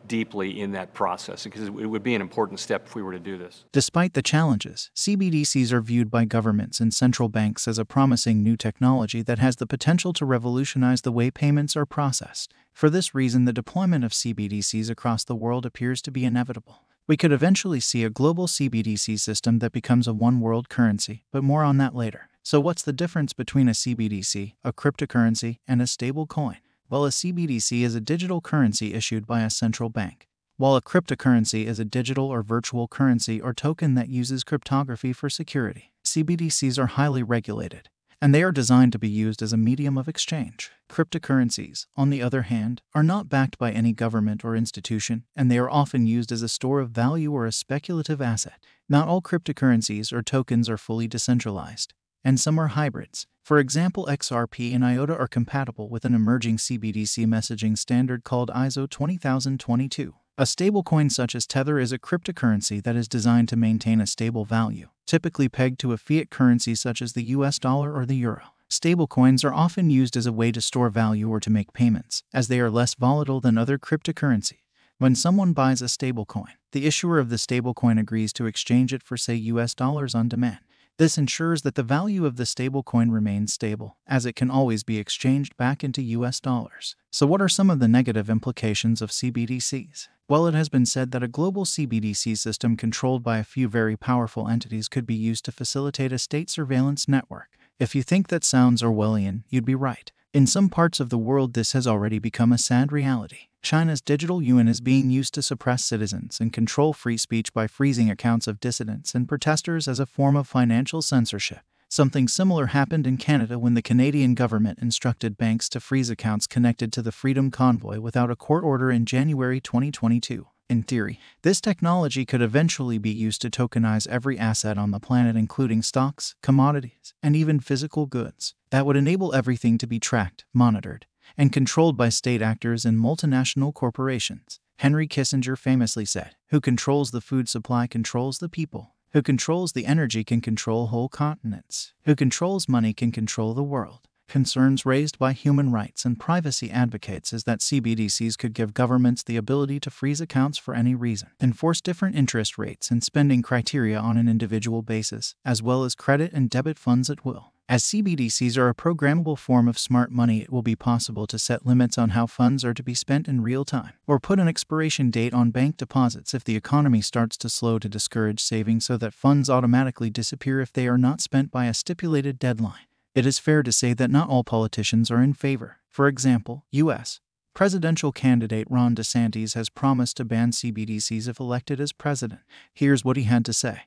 deeply 0.07 0.59
in 0.59 0.71
that 0.71 0.93
process 0.93 1.43
because 1.43 1.63
it 1.63 1.71
would 1.71 2.03
be 2.03 2.15
an 2.15 2.21
important 2.21 2.59
step 2.59 2.85
if 2.85 2.95
we 2.95 3.01
were 3.01 3.11
to 3.11 3.19
do 3.19 3.37
this. 3.37 3.65
Despite 3.71 4.13
the 4.13 4.21
challenges, 4.21 4.91
CBDCs 4.95 5.71
are 5.71 5.81
viewed 5.81 6.09
by 6.09 6.25
governments 6.25 6.79
and 6.79 6.93
central 6.93 7.29
banks 7.29 7.67
as 7.67 7.77
a 7.77 7.85
promising 7.85 8.43
new 8.43 8.57
technology 8.57 9.21
that 9.21 9.39
has 9.39 9.57
the 9.57 9.67
potential 9.67 10.13
to 10.13 10.25
revolutionize 10.25 11.01
the 11.01 11.11
way 11.11 11.31
payments 11.31 11.75
are 11.75 11.85
processed. 11.85 12.53
For 12.73 12.89
this 12.89 13.15
reason, 13.15 13.45
the 13.45 13.53
deployment 13.53 14.03
of 14.03 14.11
CBDCs 14.11 14.89
across 14.89 15.23
the 15.23 15.35
world 15.35 15.65
appears 15.65 16.01
to 16.03 16.11
be 16.11 16.25
inevitable. 16.25 16.81
We 17.07 17.17
could 17.17 17.31
eventually 17.31 17.79
see 17.79 18.03
a 18.03 18.09
global 18.09 18.47
CBDC 18.47 19.19
system 19.19 19.59
that 19.59 19.71
becomes 19.71 20.07
a 20.07 20.13
one 20.13 20.39
world 20.39 20.69
currency, 20.69 21.23
but 21.31 21.43
more 21.43 21.63
on 21.63 21.77
that 21.77 21.95
later. 21.95 22.29
So, 22.41 22.59
what's 22.59 22.81
the 22.81 22.93
difference 22.93 23.31
between 23.31 23.67
a 23.67 23.71
CBDC, 23.71 24.53
a 24.63 24.73
cryptocurrency, 24.73 25.59
and 25.67 25.81
a 25.81 25.87
stable 25.87 26.27
coin? 26.27 26.57
Well, 26.87 27.05
a 27.05 27.09
CBDC 27.09 27.81
is 27.81 27.95
a 27.95 27.99
digital 27.99 28.41
currency 28.41 28.93
issued 28.93 29.25
by 29.25 29.41
a 29.41 29.49
central 29.49 29.89
bank, 29.89 30.27
while 30.57 30.75
a 30.75 30.83
cryptocurrency 30.83 31.65
is 31.65 31.79
a 31.79 31.85
digital 31.85 32.27
or 32.27 32.43
virtual 32.43 32.87
currency 32.87 33.41
or 33.41 33.55
token 33.55 33.95
that 33.95 34.07
uses 34.07 34.43
cryptography 34.43 35.11
for 35.11 35.27
security. 35.27 35.93
CBDCs 36.05 36.77
are 36.77 36.85
highly 36.85 37.23
regulated, 37.23 37.89
and 38.21 38.35
they 38.35 38.43
are 38.43 38.51
designed 38.51 38.91
to 38.91 38.99
be 38.99 39.09
used 39.09 39.41
as 39.41 39.51
a 39.51 39.57
medium 39.57 39.97
of 39.97 40.07
exchange. 40.07 40.69
Cryptocurrencies, 40.87 41.87
on 41.95 42.11
the 42.11 42.21
other 42.21 42.43
hand, 42.43 42.83
are 42.93 43.01
not 43.01 43.29
backed 43.29 43.57
by 43.57 43.71
any 43.71 43.91
government 43.91 44.45
or 44.45 44.55
institution, 44.55 45.23
and 45.35 45.49
they 45.49 45.57
are 45.57 45.69
often 45.71 46.05
used 46.05 46.31
as 46.31 46.43
a 46.43 46.47
store 46.47 46.81
of 46.81 46.91
value 46.91 47.33
or 47.33 47.47
a 47.47 47.51
speculative 47.51 48.21
asset. 48.21 48.63
Not 48.88 49.07
all 49.07 49.23
cryptocurrencies 49.23 50.13
or 50.13 50.21
tokens 50.21 50.69
are 50.69 50.77
fully 50.77 51.07
decentralized, 51.07 51.95
and 52.25 52.39
some 52.39 52.60
are 52.60 52.68
hybrids. 52.69 53.27
For 53.44 53.60
example, 53.60 54.07
XRP 54.10 54.74
and 54.74 54.83
IOTA 54.83 55.16
are 55.16 55.27
compatible 55.27 55.88
with 55.88 56.04
an 56.04 56.16
emerging 56.16 56.57
CBDC 56.57 57.27
messaging 57.27 57.77
standard 57.77 58.24
called 58.24 58.50
ISO 58.50 58.89
20022. 58.89 60.16
A 60.38 60.44
stablecoin 60.44 61.12
such 61.12 61.36
as 61.36 61.45
Tether 61.45 61.80
is 61.80 61.92
a 61.92 62.00
cryptocurrency 62.00 62.83
that 62.83 62.95
is 62.95 63.07
designed 63.07 63.48
to 63.50 63.56
maintain 63.56 64.01
a 64.01 64.07
stable 64.07 64.44
value, 64.44 64.89
typically 65.06 65.48
pegged 65.48 65.80
to 65.81 65.94
a 65.94 65.98
fiat 65.98 66.31
currency 66.31 66.74
such 66.74 67.01
as 67.01 67.13
the 67.13 67.25
US 67.25 67.60
dollar 67.60 67.95
or 67.95 68.06
the 68.06 68.18
euro. 68.18 68.42
Stablecoins 68.69 69.45
are 69.45 69.54
often 69.54 69.92
used 69.92 70.18
as 70.18 70.25
a 70.25 70.33
way 70.33 70.51
to 70.51 70.60
store 70.60 70.89
value 70.89 71.30
or 71.30 71.39
to 71.39 71.51
make 71.51 71.72
payments, 71.72 72.24
as 72.33 72.48
they 72.48 72.60
are 72.60 72.72
less 72.72 72.95
volatile 72.95 73.39
than 73.39 73.57
other 73.57 73.77
cryptocurrency. 73.77 74.63
When 74.98 75.13
someone 75.13 75.54
buys 75.54 75.83
a 75.83 75.86
stablecoin, 75.86 76.56
the 76.72 76.88
issuer 76.88 77.19
of 77.19 77.30
the 77.30 77.36
stablecoin 77.36 78.00
agrees 78.00 78.33
to 78.33 78.48
exchange 78.48 78.94
it 78.94 79.04
for, 79.04 79.16
say, 79.16 79.36
US 79.36 79.75
dollars 79.75 80.16
on 80.16 80.27
demand. 80.27 80.60
This 80.97 81.18
ensures 81.18 81.63
that 81.63 81.75
the 81.75 81.83
value 81.83 82.25
of 82.25 82.38
the 82.38 82.45
stablecoin 82.45 83.12
remains 83.12 83.51
stable, 83.51 83.97
as 84.07 84.25
it 84.25 84.33
can 84.38 84.50
always 84.50 84.83
be 84.83 84.97
exchanged 84.97 85.57
back 85.57 85.83
into 85.83 86.01
US 86.01 86.39
dollars. 86.39 86.95
So, 87.12 87.27
what 87.27 87.42
are 87.42 87.50
some 87.50 87.69
of 87.69 87.80
the 87.80 87.89
negative 87.89 88.30
implications 88.30 89.01
of 89.01 89.09
CBDCs? 89.09 90.07
Well, 90.30 90.47
it 90.47 90.53
has 90.53 90.69
been 90.69 90.86
said 90.86 91.12
that 91.12 91.21
a 91.21 91.27
global 91.27 91.65
CBDC 91.65 92.38
system 92.38 92.77
controlled 92.77 93.24
by 93.24 93.39
a 93.39 93.44
few 93.44 93.68
very 93.68 93.97
powerful 93.97 94.47
entities 94.47 94.88
could 94.88 95.06
be 95.06 95.15
used 95.15 95.44
to 95.45 95.51
facilitate 95.51 96.13
a 96.13 96.18
state 96.18 96.50
surveillance 96.50 97.09
network. 97.09 97.57
If 97.77 97.94
you 97.94 98.01
think 98.01 98.30
that 98.30 98.45
sounds 98.45 98.81
Orwellian, 98.81 99.44
you'd 99.50 99.65
be 99.65 99.75
right. 99.75 100.13
In 100.35 100.45
some 100.45 100.67
parts 100.67 100.99
of 100.99 101.09
the 101.09 101.17
world, 101.17 101.53
this 101.53 101.71
has 101.71 101.87
already 101.87 102.19
become 102.19 102.51
a 102.51 102.57
sad 102.57 102.91
reality. 102.91 103.47
China's 103.61 104.01
digital 104.01 104.41
yuan 104.41 104.67
is 104.67 104.81
being 104.81 105.09
used 105.09 105.33
to 105.35 105.41
suppress 105.41 105.85
citizens 105.85 106.41
and 106.41 106.51
control 106.51 106.91
free 106.91 107.15
speech 107.15 107.53
by 107.53 107.67
freezing 107.67 108.09
accounts 108.09 108.45
of 108.45 108.59
dissidents 108.59 109.15
and 109.15 109.29
protesters 109.29 109.87
as 109.87 109.97
a 109.97 110.05
form 110.05 110.35
of 110.35 110.45
financial 110.45 111.01
censorship. 111.01 111.59
Something 111.87 112.27
similar 112.27 112.65
happened 112.65 113.07
in 113.07 113.15
Canada 113.15 113.57
when 113.57 113.75
the 113.75 113.81
Canadian 113.81 114.35
government 114.35 114.79
instructed 114.81 115.38
banks 115.38 115.69
to 115.69 115.79
freeze 115.79 116.10
accounts 116.10 116.48
connected 116.48 116.91
to 116.91 117.01
the 117.01 117.13
Freedom 117.13 117.50
Convoy 117.50 118.01
without 118.01 118.29
a 118.29 118.36
court 118.36 118.65
order 118.65 118.91
in 118.91 119.05
January 119.05 119.62
2022. 119.62 120.48
In 120.67 120.81
theory, 120.81 121.19
this 121.43 121.62
technology 121.62 122.25
could 122.25 122.41
eventually 122.41 122.98
be 122.98 123.12
used 123.12 123.41
to 123.43 123.51
tokenize 123.51 124.07
every 124.07 124.39
asset 124.39 124.79
on 124.79 124.89
the 124.89 125.00
planet, 125.00 125.36
including 125.36 125.84
stocks, 125.84 126.34
commodities, 126.41 127.13
and 127.22 127.36
even 127.36 127.60
physical 127.60 128.07
goods. 128.07 128.55
That 128.72 128.86
would 128.88 128.95
enable 128.95 129.36
everything 129.36 129.77
to 129.77 129.86
be 129.86 130.00
tracked, 130.00 130.43
monitored, 130.53 131.05
and 131.38 131.53
controlled 131.53 131.98
by 131.98 132.10
state 132.10 132.41
actors 132.41 132.84
and 132.84 133.00
multinational 133.00 133.75
corporations. 133.75 134.60
Henry 134.77 135.07
Kissinger 135.07 135.55
famously 135.55 136.03
said, 136.03 136.36
Who 136.50 136.60
controls 136.60 137.12
the 137.12 137.22
food 137.22 137.48
supply 137.48 137.86
controls 137.86 138.39
the 138.39 138.50
people. 138.50 138.95
Who 139.12 139.22
controls 139.22 139.74
the 139.74 139.86
energy 139.86 140.24
can 140.24 140.41
control 140.41 140.88
whole 140.88 141.10
continents. 141.10 141.93
Who 142.05 142.15
controls 142.15 142.67
money 142.67 142.93
can 142.93 143.12
control 143.12 143.53
the 143.53 143.63
world. 143.63 144.10
Concerns 144.27 144.86
raised 144.86 145.17
by 145.17 145.32
human 145.34 145.72
rights 145.72 146.03
and 146.03 146.20
privacy 146.20 146.70
advocates 146.70 147.32
is 147.32 147.46
that 147.46 147.60
CBDCs 147.60 148.38
could 148.38 148.53
give 148.53 148.74
governments 148.74 149.24
the 149.24 149.38
ability 149.38 149.79
to 149.79 149.89
freeze 149.89 150.20
accounts 150.20 150.58
for 150.58 150.74
any 150.74 150.94
reason, 150.94 151.29
enforce 151.41 151.79
different 151.79 152.15
interest 152.15 152.58
rates 152.58 152.91
and 152.91 153.03
spending 153.03 153.41
criteria 153.41 153.98
on 153.98 154.17
an 154.17 154.27
individual 154.27 154.82
basis, 154.82 155.36
as 155.46 155.62
well 155.63 155.84
as 155.84 155.96
credit 155.96 156.34
and 156.34 156.50
debit 156.50 156.77
funds 156.77 157.10
at 157.10 157.24
will. 157.24 157.53
As 157.67 157.84
CBDCs 157.84 158.58
are 158.58 158.70
a 158.70 158.75
programmable 158.75 159.38
form 159.38 159.67
of 159.67 159.79
smart 159.79 160.12
money, 160.12 160.41
it 160.41 160.51
will 160.51 160.62
be 160.62 160.75
possible 160.75 161.25
to 161.25 161.39
set 161.39 161.65
limits 161.65 161.98
on 161.98 162.10
how 162.10 162.27
funds 162.27 162.63
are 162.63 162.75
to 162.75 162.84
be 162.84 162.94
spent 162.94 163.27
in 163.27 163.41
real 163.41 163.65
time, 163.65 163.94
or 164.05 164.20
put 164.20 164.39
an 164.39 164.48
expiration 164.48 165.10
date 165.10 165.34
on 165.34 165.50
bank 165.50 165.77
deposits 165.77 166.36
if 166.36 166.44
the 166.44 166.55
economy 166.55 167.01
starts 167.01 167.38
to 167.38 167.50
slow 167.50 167.79
to 167.79 167.89
discourage 167.89 168.39
saving 168.39 168.82
so 168.82 168.98
that 168.98 169.15
funds 169.15 169.50
automatically 169.50 170.12
disappear 170.12 170.62
if 170.62 170.72
they 170.72 170.88
are 170.88 170.98
not 170.98 171.22
spent 171.22 171.50
by 171.50 171.65
a 171.65 171.74
stipulated 171.74 172.38
deadline. 172.38 172.86
It 173.15 173.25
is 173.25 173.39
fair 173.39 173.63
to 173.63 173.72
say 173.72 173.93
that 173.93 174.12
not 174.12 174.27
all 174.27 174.43
politicians 174.43 175.10
are 175.10 175.24
in 175.24 175.34
favor. 175.34 175.77
For 175.89 176.10
example, 176.10 176.65
U.S. 176.72 177.22
Presidential 177.53 178.12
candidate 178.12 178.67
Ron 178.69 178.93
DeSantis 178.93 179.55
has 179.55 179.69
promised 179.69 180.17
to 180.17 180.25
ban 180.25 180.51
CBDCs 180.51 181.29
if 181.29 181.39
elected 181.39 181.79
as 181.79 181.93
president. 181.93 182.41
Here's 182.74 183.05
what 183.05 183.15
he 183.15 183.24
had 183.24 183.45
to 183.45 183.53
say. 183.53 183.84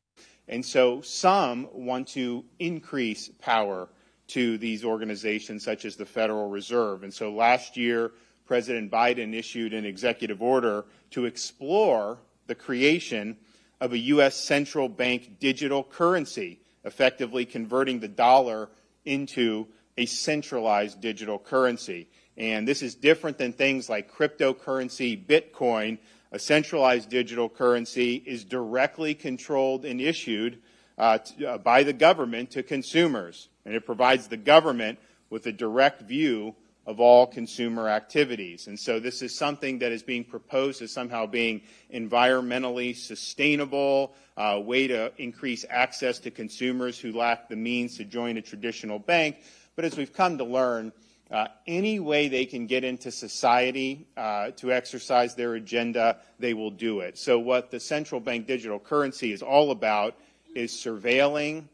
And 0.48 0.64
so 0.64 1.02
some 1.02 1.68
want 1.74 2.08
to 2.08 2.42
increase 2.58 3.28
power 3.38 3.90
to 4.28 4.56
these 4.56 4.82
organizations 4.82 5.62
such 5.62 5.84
as 5.84 5.94
the 5.94 6.06
Federal 6.06 6.48
Reserve. 6.48 7.02
And 7.02 7.12
so 7.12 7.30
last 7.30 7.76
year, 7.76 8.12
President 8.46 8.90
Biden 8.90 9.34
issued 9.34 9.74
an 9.74 9.84
executive 9.84 10.40
order 10.40 10.86
to 11.10 11.26
explore 11.26 12.16
the 12.46 12.54
creation 12.54 13.36
of 13.82 13.92
a 13.92 13.98
U.S. 13.98 14.36
central 14.36 14.88
bank 14.88 15.38
digital 15.38 15.84
currency, 15.84 16.60
effectively 16.84 17.44
converting 17.44 18.00
the 18.00 18.08
dollar 18.08 18.70
into 19.04 19.68
a 19.96 20.06
centralized 20.06 21.00
digital 21.00 21.38
currency. 21.38 22.08
And 22.36 22.66
this 22.66 22.82
is 22.82 22.94
different 22.94 23.36
than 23.38 23.52
things 23.52 23.88
like 23.88 24.12
cryptocurrency, 24.12 25.26
Bitcoin. 25.26 25.98
A 26.30 26.38
centralized 26.38 27.10
digital 27.10 27.48
currency 27.48 28.14
is 28.14 28.44
directly 28.44 29.14
controlled 29.14 29.84
and 29.84 30.00
issued 30.00 30.60
uh, 30.96 31.18
to, 31.18 31.46
uh, 31.46 31.58
by 31.58 31.82
the 31.82 31.92
government 31.92 32.52
to 32.52 32.62
consumers. 32.62 33.48
And 33.64 33.74
it 33.74 33.84
provides 33.84 34.28
the 34.28 34.36
government 34.36 34.98
with 35.30 35.46
a 35.46 35.52
direct 35.52 36.02
view 36.02 36.54
of 36.88 37.00
all 37.00 37.26
consumer 37.26 37.86
activities. 37.86 38.66
And 38.66 38.80
so 38.80 38.98
this 38.98 39.20
is 39.20 39.36
something 39.36 39.78
that 39.80 39.92
is 39.92 40.02
being 40.02 40.24
proposed 40.24 40.80
as 40.80 40.90
somehow 40.90 41.26
being 41.26 41.60
environmentally 41.92 42.96
sustainable, 42.96 44.14
a 44.38 44.42
uh, 44.42 44.58
way 44.60 44.86
to 44.86 45.12
increase 45.18 45.66
access 45.68 46.18
to 46.20 46.30
consumers 46.30 46.98
who 46.98 47.12
lack 47.12 47.50
the 47.50 47.56
means 47.56 47.98
to 47.98 48.06
join 48.06 48.38
a 48.38 48.42
traditional 48.42 48.98
bank. 48.98 49.36
But 49.76 49.84
as 49.84 49.98
we've 49.98 50.14
come 50.14 50.38
to 50.38 50.44
learn, 50.44 50.92
uh, 51.30 51.48
any 51.66 52.00
way 52.00 52.28
they 52.28 52.46
can 52.46 52.66
get 52.66 52.84
into 52.84 53.10
society 53.10 54.06
uh, 54.16 54.52
to 54.52 54.72
exercise 54.72 55.34
their 55.34 55.56
agenda, 55.56 56.16
they 56.38 56.54
will 56.54 56.70
do 56.70 57.00
it. 57.00 57.18
So, 57.18 57.38
what 57.38 57.70
the 57.70 57.80
central 57.80 58.18
bank 58.18 58.46
digital 58.46 58.78
currency 58.78 59.32
is 59.32 59.42
all 59.42 59.72
about 59.72 60.16
is 60.54 60.72
surveilling 60.72 61.64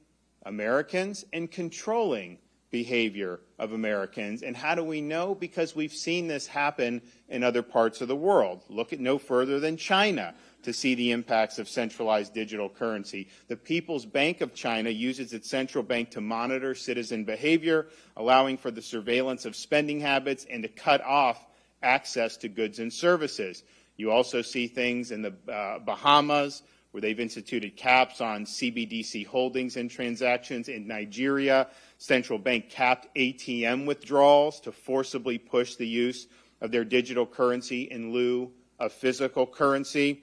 Americans 0.45 1.25
and 1.33 1.49
controlling 1.49 2.39
behavior 2.75 3.39
of 3.61 3.73
Americans. 3.73 4.43
And 4.43 4.57
how 4.57 4.75
do 4.75 4.83
we 4.83 5.01
know? 5.01 5.33
Because 5.33 5.77
we've 5.77 5.93
seen 5.93 6.27
this 6.27 6.49
happen 6.49 7.01
in 7.29 7.45
other 7.45 7.63
parts 7.63 8.01
of 8.01 8.09
the 8.09 8.17
world. 8.17 8.65
Look 8.69 8.93
at 8.93 8.99
no 8.99 9.17
further 9.17 9.61
than 9.61 9.77
China 9.77 10.35
to 10.65 10.73
see 10.73 10.97
the 10.97 11.13
impacts 11.13 11.61
of 11.61 11.69
centralized 11.69 12.35
digital 12.35 12.69
currency. 12.69 13.29
The 13.47 13.55
People's 13.57 14.05
Bank 14.05 14.41
of 14.41 14.55
China 14.55 14.91
uses 14.91 15.33
its 15.33 15.49
central 15.49 15.85
bank 15.85 16.11
to 16.11 16.21
monitor 16.21 16.75
citizen 16.75 17.23
behavior, 17.23 17.87
allowing 18.17 18.59
for 18.59 18.73
the 18.73 18.83
surveillance 18.83 19.45
of 19.45 19.55
spending 19.55 20.01
habits 20.01 20.45
and 20.51 20.65
to 20.65 20.69
cut 20.69 21.01
off 21.05 21.47
access 21.81 22.37
to 22.39 22.49
goods 22.49 22.81
and 22.81 22.93
services. 22.93 23.63
You 23.97 24.11
also 24.11 24.43
see 24.43 24.67
things 24.67 25.13
in 25.13 25.23
the 25.23 25.35
uh, 25.49 25.79
Bahamas 25.79 26.63
where 26.95 27.01
they've 27.01 27.19
instituted 27.19 27.75
caps 27.75 28.21
on 28.21 28.45
CBDC 28.45 29.27
holdings 29.27 29.77
and 29.77 29.91
transactions. 29.91 30.69
In 30.69 30.87
Nigeria, 30.87 31.67
central 31.99 32.39
bank 32.39 32.71
capped 32.71 33.13
ATM 33.17 33.85
withdrawals 33.85 34.61
to 34.61 34.71
forcibly 34.71 35.37
push 35.37 35.75
the 35.75 35.89
use 35.89 36.29
of 36.61 36.71
their 36.71 36.85
digital 36.85 37.27
currency 37.27 37.83
in 37.83 38.13
lieu 38.13 38.53
of 38.79 38.93
physical 38.93 39.45
currency. 39.45 40.23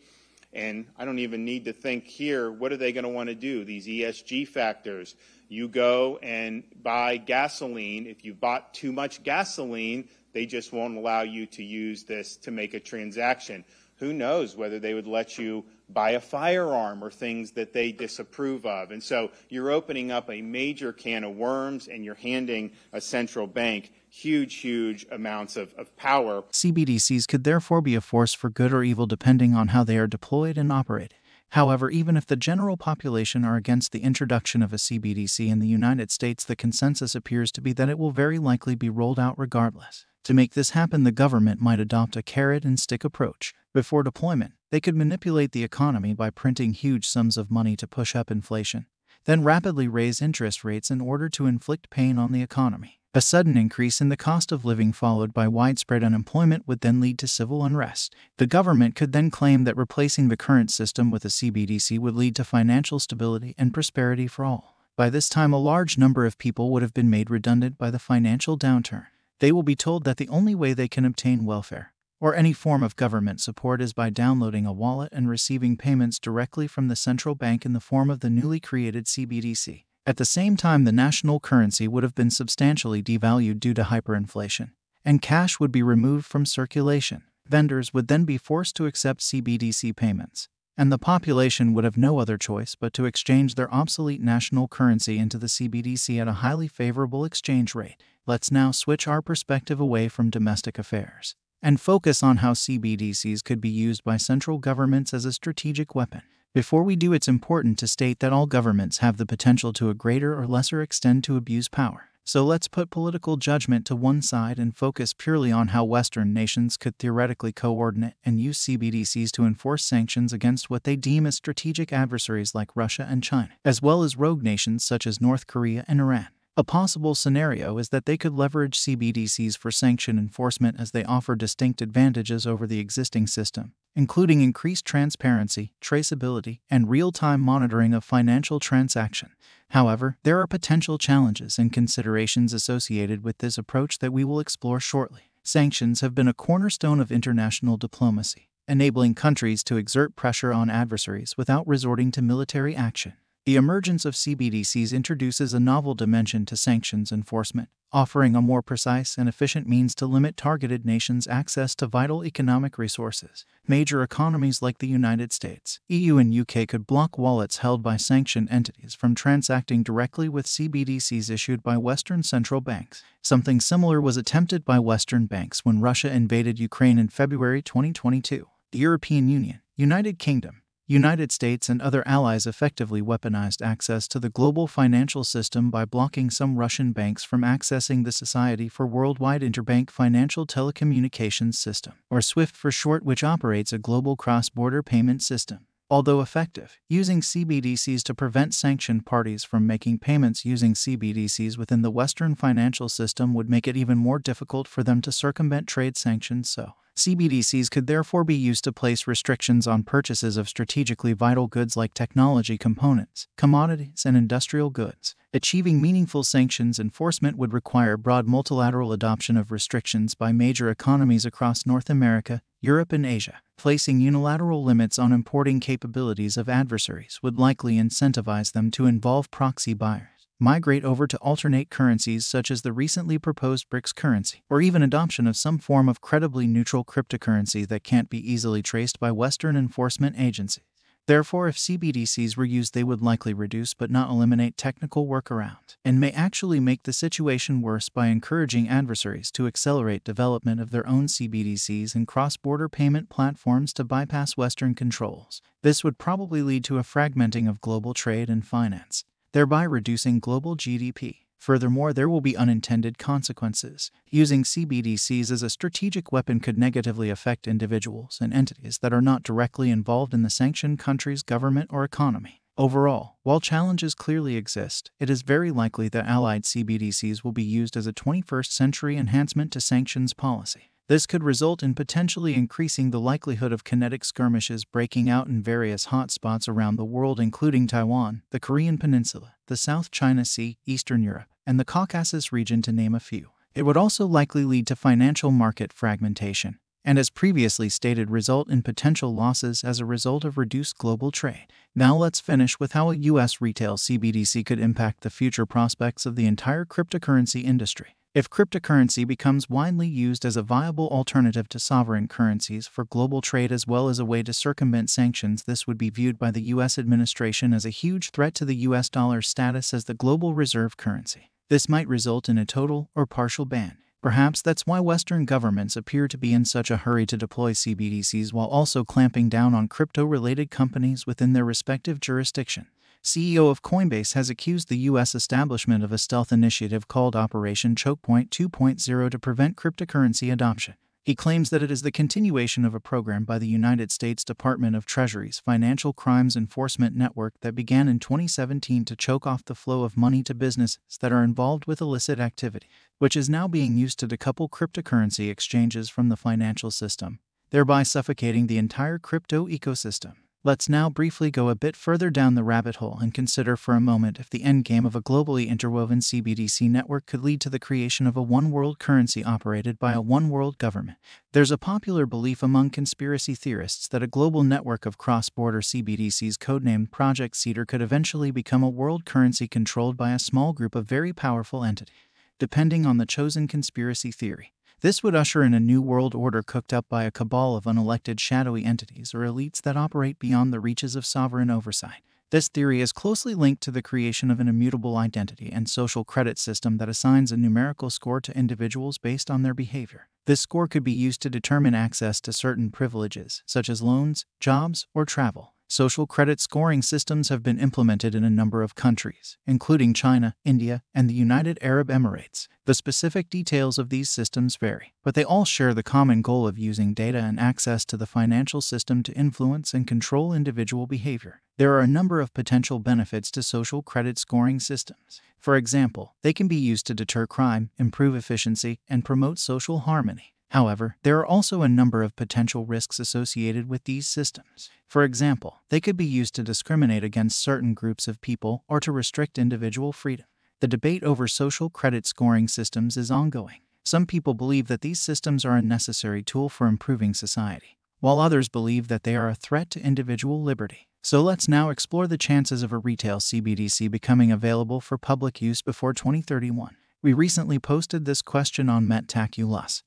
And 0.54 0.86
I 0.98 1.04
don't 1.04 1.20
even 1.20 1.44
need 1.44 1.66
to 1.66 1.74
think 1.74 2.06
here, 2.06 2.50
what 2.50 2.72
are 2.72 2.78
they 2.78 2.94
going 2.94 3.04
to 3.04 3.10
want 3.10 3.28
to 3.28 3.36
do? 3.36 3.66
These 3.66 3.88
ESG 3.88 4.48
factors. 4.48 5.16
You 5.50 5.68
go 5.68 6.20
and 6.24 6.64
buy 6.82 7.18
gasoline. 7.18 8.08
If 8.08 8.24
you 8.24 8.34
bought 8.34 8.74
too 8.74 8.94
much 8.94 9.24
gasoline, 9.24 10.08
they 10.32 10.46
just 10.46 10.72
won't 10.72 10.96
allow 10.96 11.24
you 11.24 11.48
to 11.48 11.64
use 11.64 12.06
this 12.06 12.38
to 12.38 12.52
make 12.52 12.74
a 12.74 12.80
transaction. 12.80 13.66
Who 14.02 14.14
knows 14.14 14.56
whether 14.56 14.80
they 14.80 14.96
would 14.96 15.06
let 15.06 15.38
you 15.38 15.64
buy 15.88 16.12
a 16.12 16.20
firearm 16.20 17.04
or 17.04 17.12
things 17.12 17.52
that 17.52 17.72
they 17.72 17.92
disapprove 17.92 18.66
of. 18.66 18.90
And 18.90 19.02
so 19.02 19.30
you're 19.48 19.70
opening 19.70 20.10
up 20.10 20.28
a 20.28 20.42
major 20.42 20.92
can 20.92 21.24
of 21.24 21.36
worms 21.36 21.88
and 21.88 22.04
you're 22.04 22.16
handing 22.16 22.72
a 22.94 23.00
central 23.00 23.46
bank 23.46 23.94
huge, 24.10 24.56
huge 24.56 25.06
amounts 25.12 25.56
of, 25.56 25.76
of 25.76 25.96
power. 25.98 26.42
CBDCs 26.52 27.28
could 27.28 27.44
therefore 27.44 27.80
be 27.80 27.94
a 27.94 28.02
force 28.02 28.34
for 28.34 28.50
good 28.50 28.74
or 28.74 28.84
evil 28.84 29.06
depending 29.06 29.54
on 29.54 29.68
how 29.68 29.84
they 29.84 30.00
are 30.00 30.08
deployed 30.08 30.58
and 30.58 30.72
operated. 30.72 31.14
However, 31.50 31.92
even 31.92 32.18
if 32.18 32.26
the 32.26 32.36
general 32.36 32.78
population 32.78 33.46
are 33.46 33.56
against 33.56 33.92
the 33.92 34.02
introduction 34.02 34.64
of 34.64 34.74
a 34.74 34.78
CBDC 34.78 35.48
in 35.48 35.60
the 35.60 35.68
United 35.68 36.10
States, 36.10 36.44
the 36.44 36.56
consensus 36.56 37.14
appears 37.14 37.52
to 37.52 37.62
be 37.62 37.72
that 37.74 37.90
it 37.90 38.00
will 38.00 38.12
very 38.12 38.40
likely 38.40 38.74
be 38.74 38.90
rolled 38.90 39.20
out 39.20 39.38
regardless. 39.38 40.08
To 40.26 40.36
make 40.36 40.54
this 40.54 40.72
happen, 40.72 41.04
the 41.04 41.12
government 41.12 41.62
might 41.62 41.80
adopt 41.80 42.16
a 42.16 42.22
carrot 42.22 42.64
and 42.64 42.80
stick 42.80 43.04
approach. 43.04 43.56
Before 43.74 44.04
deployment, 44.04 44.54
they 44.70 44.80
could 44.80 44.96
manipulate 44.96 45.52
the 45.52 45.64
economy 45.64 46.14
by 46.14 46.30
printing 46.30 46.74
huge 46.74 47.08
sums 47.08 47.38
of 47.38 47.50
money 47.50 47.76
to 47.78 47.88
push 47.88 48.16
up 48.16 48.30
inflation, 48.30 48.86
then 49.26 49.44
rapidly 49.44 49.88
raise 49.88 50.22
interest 50.22 50.64
rates 50.64 50.92
in 50.92 51.02
order 51.02 51.28
to 51.30 51.48
inflict 51.48 51.90
pain 51.90 52.20
on 52.20 52.32
the 52.32 52.44
economy. 52.44 53.00
A 53.16 53.22
sudden 53.22 53.58
increase 53.58 54.00
in 54.00 54.10
the 54.10 54.16
cost 54.16 54.52
of 54.52 54.64
living, 54.64 54.94
followed 54.94 55.34
by 55.34 55.48
widespread 55.48 56.04
unemployment, 56.04 56.68
would 56.68 56.82
then 56.82 57.02
lead 57.02 57.18
to 57.20 57.28
civil 57.28 57.66
unrest. 57.66 58.16
The 58.38 58.48
government 58.48 58.96
could 58.96 59.14
then 59.14 59.32
claim 59.32 59.64
that 59.64 59.76
replacing 59.76 60.30
the 60.30 60.38
current 60.38 60.70
system 60.70 61.10
with 61.10 61.26
a 61.26 61.30
CBDC 61.30 61.98
would 61.98 62.16
lead 62.16 62.36
to 62.36 62.44
financial 62.44 63.00
stability 63.00 63.56
and 63.58 63.74
prosperity 63.74 64.28
for 64.28 64.46
all. 64.46 64.78
By 64.96 65.10
this 65.10 65.30
time, 65.30 65.52
a 65.52 65.58
large 65.58 65.98
number 65.98 66.26
of 66.26 66.38
people 66.38 66.70
would 66.70 66.84
have 66.84 66.94
been 66.94 67.10
made 67.10 67.32
redundant 67.32 67.78
by 67.78 67.90
the 67.90 68.00
financial 68.00 68.58
downturn 68.58 69.08
they 69.42 69.52
will 69.52 69.64
be 69.64 69.76
told 69.76 70.04
that 70.04 70.18
the 70.18 70.30
only 70.30 70.56
way 70.56 70.72
they 70.72 70.88
can 70.88 71.04
obtain 71.04 71.46
welfare 71.46 71.94
or 72.22 72.36
any 72.36 72.54
form 72.54 72.84
of 72.84 72.96
government 72.96 73.42
support 73.42 73.82
is 73.82 73.92
by 73.92 74.12
downloading 74.12 74.68
a 74.68 74.72
wallet 74.72 75.12
and 75.12 75.28
receiving 75.28 75.76
payments 75.76 76.20
directly 76.20 76.68
from 76.68 76.88
the 76.88 76.96
central 76.96 77.34
bank 77.34 77.66
in 77.66 77.74
the 77.74 77.80
form 77.80 78.12
of 78.12 78.20
the 78.20 78.30
newly 78.30 78.60
created 78.60 79.08
CBDC. 79.08 79.86
At 80.06 80.18
the 80.18 80.26
same 80.26 80.56
time, 80.56 80.84
the 80.84 80.92
national 80.92 81.40
currency 81.40 81.88
would 81.88 82.04
have 82.04 82.14
been 82.14 82.30
substantially 82.30 83.02
devalued 83.02 83.60
due 83.60 83.74
to 83.74 83.84
hyperinflation, 83.84 84.70
and 85.04 85.22
cash 85.22 85.60
would 85.60 85.72
be 85.72 85.82
removed 85.82 86.28
from 86.28 86.46
circulation. 86.46 87.24
Vendors 87.48 87.92
would 87.92 88.08
then 88.08 88.24
be 88.24 88.38
forced 88.38 88.76
to 88.76 88.86
accept 88.86 89.22
CBDC 89.22 89.96
payments, 89.96 90.48
and 90.78 90.92
the 90.92 90.98
population 90.98 91.74
would 91.74 91.84
have 91.84 91.98
no 91.98 92.20
other 92.20 92.38
choice 92.38 92.76
but 92.76 92.94
to 92.94 93.06
exchange 93.06 93.56
their 93.56 93.74
obsolete 93.74 94.22
national 94.22 94.68
currency 94.68 95.18
into 95.18 95.38
the 95.38 95.48
CBDC 95.48 96.20
at 96.20 96.28
a 96.28 96.34
highly 96.34 96.68
favorable 96.68 97.26
exchange 97.26 97.76
rate. 97.76 98.02
Let's 98.26 98.52
now 98.52 98.72
switch 98.72 99.08
our 99.08 99.22
perspective 99.22 99.80
away 99.80 100.08
from 100.08 100.30
domestic 100.30 100.80
affairs 100.80 101.36
and 101.62 101.80
focus 101.80 102.24
on 102.24 102.38
how 102.38 102.54
CBDCs 102.54 103.44
could 103.44 103.62
be 103.62 103.70
used 103.70 104.04
by 104.04 104.18
central 104.18 104.58
governments 104.58 105.14
as 105.14 105.26
a 105.26 105.34
strategic 105.34 105.94
weapon. 105.94 106.24
Before 106.54 106.84
we 106.84 106.96
do, 106.96 107.14
it's 107.14 107.28
important 107.28 107.80
to 107.80 107.88
state 107.88 108.20
that 108.20 108.34
all 108.34 108.46
governments 108.46 108.98
have 108.98 109.18
the 109.18 109.26
potential 109.26 109.72
to 109.74 109.90
a 109.90 109.94
greater 109.94 110.38
or 110.38 110.48
lesser 110.48 110.82
extent 110.82 111.24
to 111.26 111.38
abuse 111.38 111.70
power. 111.70 112.11
So 112.24 112.46
let's 112.46 112.68
put 112.68 112.92
political 112.92 113.36
judgment 113.36 113.86
to 113.88 113.96
one 113.96 114.22
side 114.22 114.60
and 114.60 114.76
focus 114.76 115.14
purely 115.14 115.52
on 115.52 115.70
how 115.70 115.84
Western 115.84 116.34
nations 116.34 116.78
could 116.78 116.98
theoretically 116.98 117.52
coordinate 117.52 118.14
and 118.24 118.40
use 118.40 118.60
CBDCs 118.60 119.32
to 119.32 119.46
enforce 119.46 119.84
sanctions 119.84 120.32
against 120.32 120.70
what 120.70 120.84
they 120.84 120.96
deem 120.96 121.26
as 121.26 121.36
strategic 121.36 121.92
adversaries 121.92 122.54
like 122.54 122.76
Russia 122.76 123.08
and 123.10 123.24
China, 123.24 123.52
as 123.66 123.82
well 123.82 124.04
as 124.04 124.18
rogue 124.18 124.44
nations 124.44 124.86
such 124.86 125.08
as 125.08 125.20
North 125.20 125.48
Korea 125.48 125.84
and 125.88 126.00
Iran. 126.00 126.28
A 126.58 126.66
possible 126.66 127.16
scenario 127.16 127.78
is 127.78 127.90
that 127.90 128.06
they 128.06 128.18
could 128.18 128.34
leverage 128.34 128.78
CBDCs 128.78 129.58
for 129.58 129.72
sanction 129.72 130.20
enforcement 130.20 130.78
as 130.78 130.92
they 130.92 131.06
offer 131.06 131.34
distinct 131.34 131.82
advantages 131.82 132.46
over 132.46 132.68
the 132.68 132.80
existing 132.80 133.28
system, 133.28 133.72
including 133.96 134.42
increased 134.42 134.84
transparency, 134.84 135.72
traceability, 135.82 136.60
and 136.70 136.90
real 136.90 137.14
time 137.14 137.40
monitoring 137.40 137.94
of 137.94 138.04
financial 138.04 138.60
transactions. 138.60 139.32
However, 139.70 140.18
there 140.24 140.42
are 140.42 140.48
potential 140.48 140.98
challenges 140.98 141.58
and 141.58 141.72
considerations 141.72 142.52
associated 142.52 143.24
with 143.24 143.38
this 143.38 143.58
approach 143.58 144.00
that 144.00 144.12
we 144.12 144.26
will 144.26 144.42
explore 144.42 144.82
shortly. 144.82 145.32
Sanctions 145.44 146.02
have 146.02 146.14
been 146.14 146.28
a 146.28 146.34
cornerstone 146.34 147.00
of 147.00 147.14
international 147.14 147.78
diplomacy, 147.78 148.50
enabling 148.68 149.16
countries 149.16 149.64
to 149.64 149.78
exert 149.78 150.18
pressure 150.18 150.52
on 150.52 150.70
adversaries 150.70 151.38
without 151.38 151.66
resorting 151.66 152.12
to 152.12 152.22
military 152.22 152.76
action. 152.76 153.14
The 153.44 153.56
emergence 153.56 154.06
of 154.06 154.14
CBDCs 154.14 154.94
introduces 154.94 155.52
a 155.52 155.60
novel 155.60 155.96
dimension 155.96 156.46
to 156.46 156.56
sanctions 156.56 157.12
enforcement, 157.12 157.70
offering 157.92 158.36
a 158.36 158.42
more 158.42 158.62
precise 158.62 159.18
and 159.18 159.28
efficient 159.28 159.68
means 159.68 159.96
to 159.96 160.06
limit 160.06 160.38
targeted 160.38 160.86
nations' 160.86 161.28
access 161.28 161.74
to 161.78 161.88
vital 161.88 162.24
economic 162.24 162.78
resources. 162.78 163.48
Major 163.68 164.04
economies 164.04 164.62
like 164.62 164.78
the 164.78 164.88
United 164.88 165.34
States, 165.34 165.80
EU, 165.88 166.20
and 166.20 166.32
UK 166.32 166.68
could 166.68 166.86
block 166.86 167.18
wallets 167.18 167.58
held 167.58 167.82
by 167.82 167.98
sanctioned 167.98 168.48
entities 168.52 168.94
from 168.94 169.16
transacting 169.16 169.82
directly 169.82 170.30
with 170.30 170.46
CBDCs 170.46 171.32
issued 171.32 171.64
by 171.64 171.78
Western 171.78 172.22
central 172.22 172.62
banks. 172.62 173.04
Something 173.24 173.60
similar 173.60 174.00
was 174.00 174.18
attempted 174.18 174.64
by 174.64 174.78
Western 174.78 175.26
banks 175.26 175.66
when 175.66 175.82
Russia 175.82 176.14
invaded 176.14 176.60
Ukraine 176.60 177.00
in 177.00 177.10
February 177.10 177.64
2022. 177.64 178.48
The 178.72 178.80
European 178.80 179.30
Union, 179.30 179.62
United 179.76 180.20
Kingdom, 180.20 180.62
United 180.92 181.32
States 181.32 181.70
and 181.70 181.82
other 181.82 182.06
allies 182.06 182.46
effectively 182.46 183.02
weaponized 183.02 183.66
access 183.66 184.10
to 184.10 184.20
the 184.20 184.30
global 184.30 184.68
financial 184.68 185.24
system 185.24 185.72
by 185.72 185.86
blocking 185.86 186.30
some 186.30 186.58
Russian 186.58 186.92
banks 186.92 187.24
from 187.24 187.44
accessing 187.44 188.04
the 188.04 188.12
Society 188.12 188.68
for 188.68 188.86
Worldwide 188.86 189.42
Interbank 189.42 189.90
Financial 189.90 190.46
Telecommunications 190.46 191.56
System, 191.56 191.94
or 192.10 192.22
SWIFT 192.22 192.58
for 192.58 192.72
short, 192.72 193.06
which 193.06 193.24
operates 193.24 193.72
a 193.72 193.78
global 193.78 194.18
cross 194.18 194.50
border 194.50 194.84
payment 194.84 195.22
system. 195.22 195.66
Although 195.92 196.22
effective, 196.22 196.80
using 196.88 197.20
CBDCs 197.20 198.02
to 198.04 198.14
prevent 198.14 198.54
sanctioned 198.54 199.06
parties 199.06 199.44
from 199.44 199.68
making 199.68 200.00
payments 200.00 200.46
using 200.46 200.74
CBDCs 200.74 201.58
within 201.58 201.82
the 201.82 201.92
Western 201.92 202.34
financial 202.34 202.88
system 202.88 203.34
would 203.34 203.50
make 203.50 203.68
it 203.68 203.76
even 203.76 203.98
more 203.98 204.18
difficult 204.18 204.70
for 204.70 204.84
them 204.84 205.02
to 205.02 205.12
circumvent 205.12 205.68
trade 205.68 205.98
sanctions. 205.98 206.50
So, 206.50 206.76
CBDCs 206.96 207.70
could 207.70 207.88
therefore 207.88 208.24
be 208.24 208.36
used 208.36 208.64
to 208.64 208.72
place 208.72 209.06
restrictions 209.06 209.68
on 209.68 209.84
purchases 209.84 210.38
of 210.38 210.48
strategically 210.48 211.12
vital 211.12 211.48
goods 211.48 211.76
like 211.76 211.94
technology 211.94 212.58
components, 212.58 213.28
commodities, 213.36 214.04
and 214.06 214.16
industrial 214.16 214.70
goods. 214.70 215.18
Achieving 215.34 215.82
meaningful 215.82 216.24
sanctions 216.24 216.80
enforcement 216.80 217.38
would 217.38 217.52
require 217.52 217.98
broad 217.98 218.28
multilateral 218.28 218.94
adoption 218.94 219.36
of 219.36 219.52
restrictions 219.52 220.16
by 220.16 220.32
major 220.32 220.70
economies 220.70 221.26
across 221.26 221.66
North 221.66 221.90
America, 221.90 222.42
Europe, 222.62 222.94
and 222.94 223.06
Asia. 223.06 223.42
Placing 223.62 224.00
unilateral 224.00 224.64
limits 224.64 224.98
on 224.98 225.12
importing 225.12 225.60
capabilities 225.60 226.36
of 226.36 226.50
adversaries 226.50 227.20
would 227.22 227.38
likely 227.38 227.76
incentivize 227.76 228.54
them 228.54 228.72
to 228.72 228.88
involve 228.88 229.30
proxy 229.30 229.76
buyers 229.76 230.08
migrate 230.40 230.84
over 230.84 231.06
to 231.06 231.18
alternate 231.18 231.70
currencies 231.70 232.26
such 232.26 232.50
as 232.50 232.64
the 232.64 232.74
recently 232.74 233.20
proposed 233.20 233.70
BRICS 233.70 233.94
currency, 233.94 234.44
or 234.50 234.60
even 234.60 234.82
adoption 234.82 235.28
of 235.28 235.38
some 235.38 235.60
form 235.60 235.88
of 235.88 236.02
credibly 236.02 236.48
neutral 236.48 236.84
cryptocurrency 236.84 237.68
that 237.68 237.84
can't 237.84 238.10
be 238.10 238.32
easily 238.32 238.64
traced 238.64 239.00
by 239.00 239.12
Western 239.12 239.56
enforcement 239.56 240.16
agencies. 240.18 240.64
Therefore, 241.08 241.48
if 241.48 241.58
CBDCs 241.58 242.38
were 242.38 242.46
used, 242.46 242.74
they 242.74 242.84
would 242.84 243.02
likely 243.02 243.34
reduce 243.34 243.74
but 243.74 243.90
not 243.90 244.10
eliminate 244.10 244.56
technical 244.56 245.08
workaround, 245.08 245.76
and 245.84 246.00
may 246.00 246.12
actually 246.12 246.60
make 246.60 246.84
the 246.84 246.94
situation 246.94 247.62
worse 247.62 247.90
by 247.90 248.08
encouraging 248.08 248.70
adversaries 248.70 249.32
to 249.32 249.48
accelerate 249.48 250.04
development 250.04 250.62
of 250.62 250.72
their 250.72 250.88
own 250.88 251.08
CBDCs 251.08 251.96
and 251.96 252.08
cross 252.08 252.38
border 252.38 252.70
payment 252.70 253.10
platforms 253.10 253.74
to 253.74 253.84
bypass 253.84 254.38
Western 254.38 254.76
controls. 254.76 255.42
This 255.64 255.84
would 255.84 255.98
probably 255.98 256.42
lead 256.42 256.64
to 256.66 256.78
a 256.78 256.84
fragmenting 256.84 257.50
of 257.50 257.62
global 257.62 257.94
trade 257.94 258.30
and 258.30 258.46
finance, 258.46 259.04
thereby 259.34 259.64
reducing 259.64 260.20
global 260.20 260.56
GDP. 260.56 261.26
Furthermore, 261.42 261.92
there 261.92 262.08
will 262.08 262.22
be 262.22 262.38
unintended 262.38 263.00
consequences. 263.00 263.90
Using 264.12 264.44
CBDCs 264.44 265.32
as 265.32 265.42
a 265.42 265.50
strategic 265.50 266.12
weapon 266.12 266.40
could 266.40 266.56
negatively 266.56 267.10
affect 267.10 267.48
individuals 267.48 268.20
and 268.22 268.32
entities 268.32 268.78
that 268.84 268.94
are 268.94 269.02
not 269.02 269.24
directly 269.24 269.72
involved 269.72 270.14
in 270.14 270.22
the 270.22 270.30
sanctioned 270.30 270.78
country's 270.78 271.24
government 271.24 271.72
or 271.74 271.84
economy. 271.84 272.44
Overall, 272.60 273.18
while 273.24 273.40
challenges 273.40 273.96
clearly 273.96 274.36
exist, 274.36 274.92
it 275.00 275.10
is 275.10 275.24
very 275.24 275.50
likely 275.50 275.90
that 275.90 276.06
allied 276.06 276.44
CBDCs 276.44 277.24
will 277.24 277.32
be 277.32 277.42
used 277.42 277.76
as 277.76 277.88
a 277.88 277.94
21st 277.94 278.52
century 278.52 278.96
enhancement 278.96 279.52
to 279.54 279.60
sanctions 279.60 280.14
policy. 280.14 280.72
This 280.88 281.08
could 281.08 281.24
result 281.24 281.64
in 281.64 281.74
potentially 281.74 282.36
increasing 282.36 282.92
the 282.92 283.00
likelihood 283.00 283.52
of 283.52 283.64
kinetic 283.64 284.06
skirmishes 284.06 284.64
breaking 284.64 285.10
out 285.10 285.26
in 285.26 285.42
various 285.42 285.88
hotspots 285.88 286.48
around 286.48 286.76
the 286.76 286.86
world, 286.86 287.20
including 287.20 287.66
Taiwan, 287.66 288.22
the 288.30 288.40
Korean 288.40 288.78
Peninsula, 288.78 289.34
the 289.48 289.58
South 289.58 289.90
China 289.90 290.24
Sea, 290.24 290.60
Eastern 290.66 291.02
Europe, 291.02 291.31
and 291.46 291.60
the 291.60 291.66
Caucasus 291.66 292.32
region, 292.32 292.62
to 292.62 292.72
name 292.72 292.96
a 292.96 293.00
few. 293.00 293.30
It 293.54 293.64
would 293.64 293.78
also 293.78 294.06
likely 294.06 294.46
lead 294.46 294.68
to 294.68 294.76
financial 294.76 295.32
market 295.32 295.74
fragmentation, 295.74 296.60
and 296.86 296.98
as 296.98 297.10
previously 297.10 297.70
stated, 297.70 298.10
result 298.10 298.50
in 298.50 298.64
potential 298.64 299.14
losses 299.14 299.64
as 299.64 299.80
a 299.80 299.86
result 299.86 300.24
of 300.24 300.38
reduced 300.38 300.78
global 300.78 301.12
trade. 301.12 301.48
Now 301.76 301.96
let's 301.96 302.20
finish 302.20 302.60
with 302.60 302.72
how 302.72 302.92
a 302.92 302.96
U.S. 302.96 303.42
retail 303.42 303.78
CBDC 303.78 304.46
could 304.46 304.60
impact 304.60 305.02
the 305.02 305.10
future 305.10 305.46
prospects 305.46 306.06
of 306.06 306.16
the 306.16 306.26
entire 306.26 306.66
cryptocurrency 306.66 307.44
industry. 307.44 307.96
If 308.14 308.30
cryptocurrency 308.30 309.08
becomes 309.08 309.50
widely 309.50 309.88
used 309.88 310.26
as 310.26 310.36
a 310.36 310.42
viable 310.42 310.90
alternative 310.90 311.48
to 311.48 311.60
sovereign 311.60 312.10
currencies 312.10 312.68
for 312.68 312.84
global 312.84 313.22
trade 313.22 313.54
as 313.54 313.66
well 313.66 313.88
as 313.88 314.00
a 314.00 314.06
way 314.06 314.22
to 314.24 314.34
circumvent 314.34 314.90
sanctions, 314.90 315.44
this 315.44 315.66
would 315.66 315.78
be 315.78 315.90
viewed 315.90 316.20
by 316.20 316.30
the 316.32 316.42
U.S. 316.42 316.78
administration 316.78 317.54
as 317.54 317.66
a 317.66 317.70
huge 317.70 318.10
threat 318.10 318.36
to 318.36 318.44
the 318.44 318.56
U.S. 318.68 318.90
dollar's 318.90 319.30
status 319.30 319.74
as 319.74 319.86
the 319.86 319.94
global 319.94 320.34
reserve 320.34 320.76
currency. 320.76 321.32
This 321.48 321.70
might 321.70 321.88
result 321.88 322.28
in 322.28 322.38
a 322.38 322.46
total 322.46 322.90
or 322.96 323.06
partial 323.06 323.46
ban. 323.46 323.78
Perhaps 324.02 324.42
that's 324.42 324.68
why 324.68 324.82
Western 324.82 325.24
governments 325.24 325.78
appear 325.78 326.10
to 326.10 326.18
be 326.18 326.34
in 326.34 326.44
such 326.44 326.70
a 326.70 326.78
hurry 326.78 327.06
to 327.06 327.16
deploy 327.16 327.54
CBDCs 327.54 328.34
while 328.34 328.48
also 328.48 328.84
clamping 328.84 329.30
down 329.30 329.56
on 329.56 329.70
crypto 329.70 330.04
related 330.04 330.52
companies 330.52 331.08
within 331.08 331.32
their 331.32 331.46
respective 331.46 332.02
jurisdiction. 332.02 332.68
CEO 333.04 333.50
of 333.50 333.64
Coinbase 333.64 334.14
has 334.14 334.30
accused 334.30 334.70
the 334.70 334.78
U.S. 334.78 335.16
establishment 335.16 335.84
of 335.84 335.92
a 335.92 335.98
stealth 335.98 336.32
initiative 336.32 336.88
called 336.88 337.16
Operation 337.16 337.74
Chokepoint 337.74 338.30
2.0 338.30 339.10
to 339.10 339.20
prevent 339.20 339.56
cryptocurrency 339.56 340.32
adoption. 340.32 340.76
He 341.04 341.16
claims 341.16 341.50
that 341.50 341.64
it 341.64 341.72
is 341.72 341.82
the 341.82 341.92
continuation 341.92 342.64
of 342.64 342.76
a 342.76 342.80
program 342.80 343.26
by 343.26 343.40
the 343.40 343.48
United 343.48 343.92
States 343.92 344.24
Department 344.24 344.76
of 344.76 344.86
Treasury's 344.86 345.42
Financial 345.44 345.94
Crimes 345.94 346.36
Enforcement 346.36 346.96
Network 346.96 347.34
that 347.42 347.56
began 347.56 347.88
in 347.88 347.98
2017 347.98 348.86
to 348.86 348.96
choke 348.96 349.26
off 349.26 349.44
the 349.46 349.56
flow 349.56 349.84
of 349.84 349.98
money 349.98 350.22
to 350.22 350.36
businesses 350.36 350.78
that 351.00 351.12
are 351.12 351.24
involved 351.24 351.66
with 351.66 351.82
illicit 351.82 352.20
activity, 352.20 352.68
which 353.00 353.16
is 353.16 353.28
now 353.28 353.48
being 353.48 353.76
used 353.76 353.98
to 354.00 354.08
decouple 354.08 354.48
cryptocurrency 354.48 355.32
exchanges 355.32 355.90
from 355.90 356.10
the 356.10 356.16
financial 356.16 356.70
system, 356.70 357.18
thereby 357.50 357.82
suffocating 357.82 358.46
the 358.46 358.60
entire 358.60 359.00
crypto 359.00 359.48
ecosystem. 359.48 360.14
Let's 360.44 360.68
now 360.68 360.90
briefly 360.90 361.30
go 361.30 361.50
a 361.50 361.56
bit 361.56 361.76
further 361.76 362.10
down 362.10 362.34
the 362.34 362.44
rabbit 362.44 362.78
hole 362.78 362.98
and 363.00 363.14
consider 363.14 363.56
for 363.56 363.76
a 363.76 363.80
moment 363.80 364.20
if 364.20 364.28
the 364.28 364.40
endgame 364.40 364.88
of 364.88 364.96
a 364.96 365.02
globally 365.02 365.48
interwoven 365.48 366.00
CBDC 366.00 366.68
network 366.68 367.06
could 367.06 367.22
lead 367.22 367.40
to 367.42 367.50
the 367.52 367.60
creation 367.60 368.08
of 368.08 368.18
a 368.18 368.24
one 368.24 368.50
world 368.50 368.80
currency 368.80 369.24
operated 369.24 369.78
by 369.78 369.94
a 369.94 370.02
one 370.02 370.30
world 370.30 370.58
government. 370.58 370.98
There's 371.32 371.52
a 371.52 371.60
popular 371.60 372.08
belief 372.08 372.42
among 372.42 372.72
conspiracy 372.72 373.36
theorists 373.36 373.88
that 373.90 374.02
a 374.02 374.08
global 374.08 374.44
network 374.44 374.88
of 374.88 374.98
cross 374.98 375.30
border 375.30 375.62
CBDCs, 375.62 376.40
codenamed 376.40 376.90
Project 376.90 377.38
Cedar, 377.38 377.64
could 377.64 377.84
eventually 377.84 378.32
become 378.32 378.64
a 378.64 378.70
world 378.70 379.06
currency 379.06 379.48
controlled 379.48 379.96
by 379.96 380.12
a 380.12 380.18
small 380.18 380.54
group 380.54 380.74
of 380.74 380.88
very 380.88 381.14
powerful 381.14 381.64
entities, 381.64 382.08
depending 382.40 382.88
on 382.88 382.98
the 382.98 383.06
chosen 383.06 383.48
conspiracy 383.48 384.12
theory. 384.12 384.54
This 384.82 385.04
would 385.04 385.14
usher 385.14 385.44
in 385.44 385.54
a 385.54 385.60
new 385.60 385.80
world 385.80 386.16
order 386.16 386.42
cooked 386.42 386.74
up 386.74 386.90
by 386.90 387.04
a 387.04 387.12
cabal 387.12 387.56
of 387.56 387.66
unelected 387.66 388.20
shadowy 388.20 388.66
entities 388.66 389.14
or 389.14 389.20
elites 389.20 389.62
that 389.62 389.78
operate 389.78 390.18
beyond 390.18 390.52
the 390.52 390.60
reaches 390.60 390.96
of 390.96 391.06
sovereign 391.06 391.52
oversight. 391.52 392.02
This 392.32 392.48
theory 392.48 392.82
is 392.82 392.92
closely 392.92 393.36
linked 393.36 393.62
to 393.64 393.70
the 393.70 393.84
creation 393.84 394.32
of 394.32 394.40
an 394.40 394.48
immutable 394.48 394.98
identity 394.98 395.52
and 395.52 395.70
social 395.70 396.04
credit 396.04 396.40
system 396.40 396.78
that 396.78 396.90
assigns 396.90 397.32
a 397.32 397.38
numerical 397.38 397.92
score 397.92 398.20
to 398.22 398.36
individuals 398.36 398.98
based 398.98 399.30
on 399.30 399.44
their 399.44 399.54
behavior. 399.54 400.08
This 400.26 400.42
score 400.42 400.68
could 400.68 400.84
be 400.84 400.92
used 400.92 401.22
to 401.22 401.30
determine 401.30 401.76
access 401.76 402.20
to 402.22 402.34
certain 402.34 402.72
privileges, 402.72 403.44
such 403.46 403.70
as 403.70 403.84
loans, 403.84 404.26
jobs, 404.40 404.88
or 404.96 405.06
travel. 405.06 405.54
Social 405.72 406.06
credit 406.06 406.42
scoring 406.42 406.82
systems 406.82 407.30
have 407.30 407.44
been 407.44 407.58
implemented 407.58 408.14
in 408.14 408.26
a 408.26 408.30
number 408.30 408.62
of 408.62 408.76
countries, 408.76 409.38
including 409.48 409.94
China, 409.94 410.36
India, 410.44 410.84
and 410.94 411.10
the 411.10 411.14
United 411.14 411.58
Arab 411.62 411.88
Emirates. 411.88 412.50
The 412.66 412.74
specific 412.74 413.30
details 413.30 413.78
of 413.78 413.88
these 413.88 414.10
systems 414.10 414.58
vary, 414.58 414.94
but 415.02 415.16
they 415.16 415.24
all 415.24 415.46
share 415.46 415.74
the 415.74 415.82
common 415.82 416.22
goal 416.22 416.46
of 416.46 416.60
using 416.60 416.94
data 416.94 417.20
and 417.20 417.40
access 417.40 417.86
to 417.86 417.96
the 417.96 418.06
financial 418.06 418.60
system 418.60 419.02
to 419.04 419.14
influence 419.14 419.74
and 419.74 419.88
control 419.88 420.34
individual 420.34 420.88
behavior. 420.88 421.42
There 421.56 421.72
are 421.72 421.80
a 421.80 421.88
number 421.88 422.20
of 422.20 422.34
potential 422.34 422.80
benefits 422.80 423.32
to 423.32 423.42
social 423.42 423.82
credit 423.82 424.18
scoring 424.18 424.60
systems. 424.60 425.22
For 425.40 425.56
example, 425.56 426.16
they 426.22 426.34
can 426.34 426.50
be 426.50 426.58
used 426.58 426.86
to 426.88 426.94
deter 426.94 427.26
crime, 427.28 427.70
improve 427.78 428.14
efficiency, 428.14 428.82
and 428.90 429.06
promote 429.06 429.40
social 429.40 429.80
harmony. 429.80 430.34
However, 430.52 430.98
there 431.04 431.18
are 431.18 431.26
also 431.26 431.62
a 431.62 431.70
number 431.70 432.04
of 432.04 432.18
potential 432.18 432.66
risks 432.66 433.00
associated 433.00 433.70
with 433.70 433.86
these 433.86 434.06
systems. 434.06 434.70
For 434.86 435.06
example, 435.06 435.62
they 435.70 435.80
could 435.80 435.96
be 435.96 436.06
used 436.06 436.36
to 436.36 436.44
discriminate 436.44 437.06
against 437.06 437.40
certain 437.40 437.74
groups 437.74 438.06
of 438.06 438.20
people 438.20 438.66
or 438.68 438.82
to 438.82 438.92
restrict 438.92 439.38
individual 439.38 439.94
freedom. 439.94 440.26
The 440.60 440.68
debate 440.68 441.04
over 441.04 441.26
social 441.30 441.70
credit 441.70 442.06
scoring 442.06 442.50
systems 442.50 442.98
is 442.98 443.10
ongoing. 443.10 443.62
Some 443.86 444.06
people 444.06 444.34
believe 444.34 444.68
that 444.68 444.82
these 444.82 445.00
systems 445.00 445.46
are 445.46 445.56
a 445.56 445.62
necessary 445.62 446.22
tool 446.22 446.50
for 446.50 446.68
improving 446.68 447.14
society, 447.14 447.78
while 448.02 448.20
others 448.20 448.50
believe 448.50 448.90
that 448.90 449.04
they 449.04 449.16
are 449.16 449.30
a 449.30 449.36
threat 449.36 449.70
to 449.70 449.80
individual 449.80 450.44
liberty. 450.44 450.90
So 451.02 451.22
let's 451.22 451.48
now 451.48 451.70
explore 451.70 452.08
the 452.08 452.18
chances 452.18 452.62
of 452.62 452.74
a 452.74 452.78
retail 452.78 453.20
CBDC 453.20 453.90
becoming 453.90 454.34
available 454.34 454.82
for 454.82 454.98
public 454.98 455.42
use 455.42 455.62
before 455.62 455.94
2031. 455.94 456.76
We 457.02 457.14
recently 457.14 457.58
posted 457.58 458.04
this 458.04 458.22
question 458.22 458.68
on 458.70 458.86
Metaculus, 458.86 459.82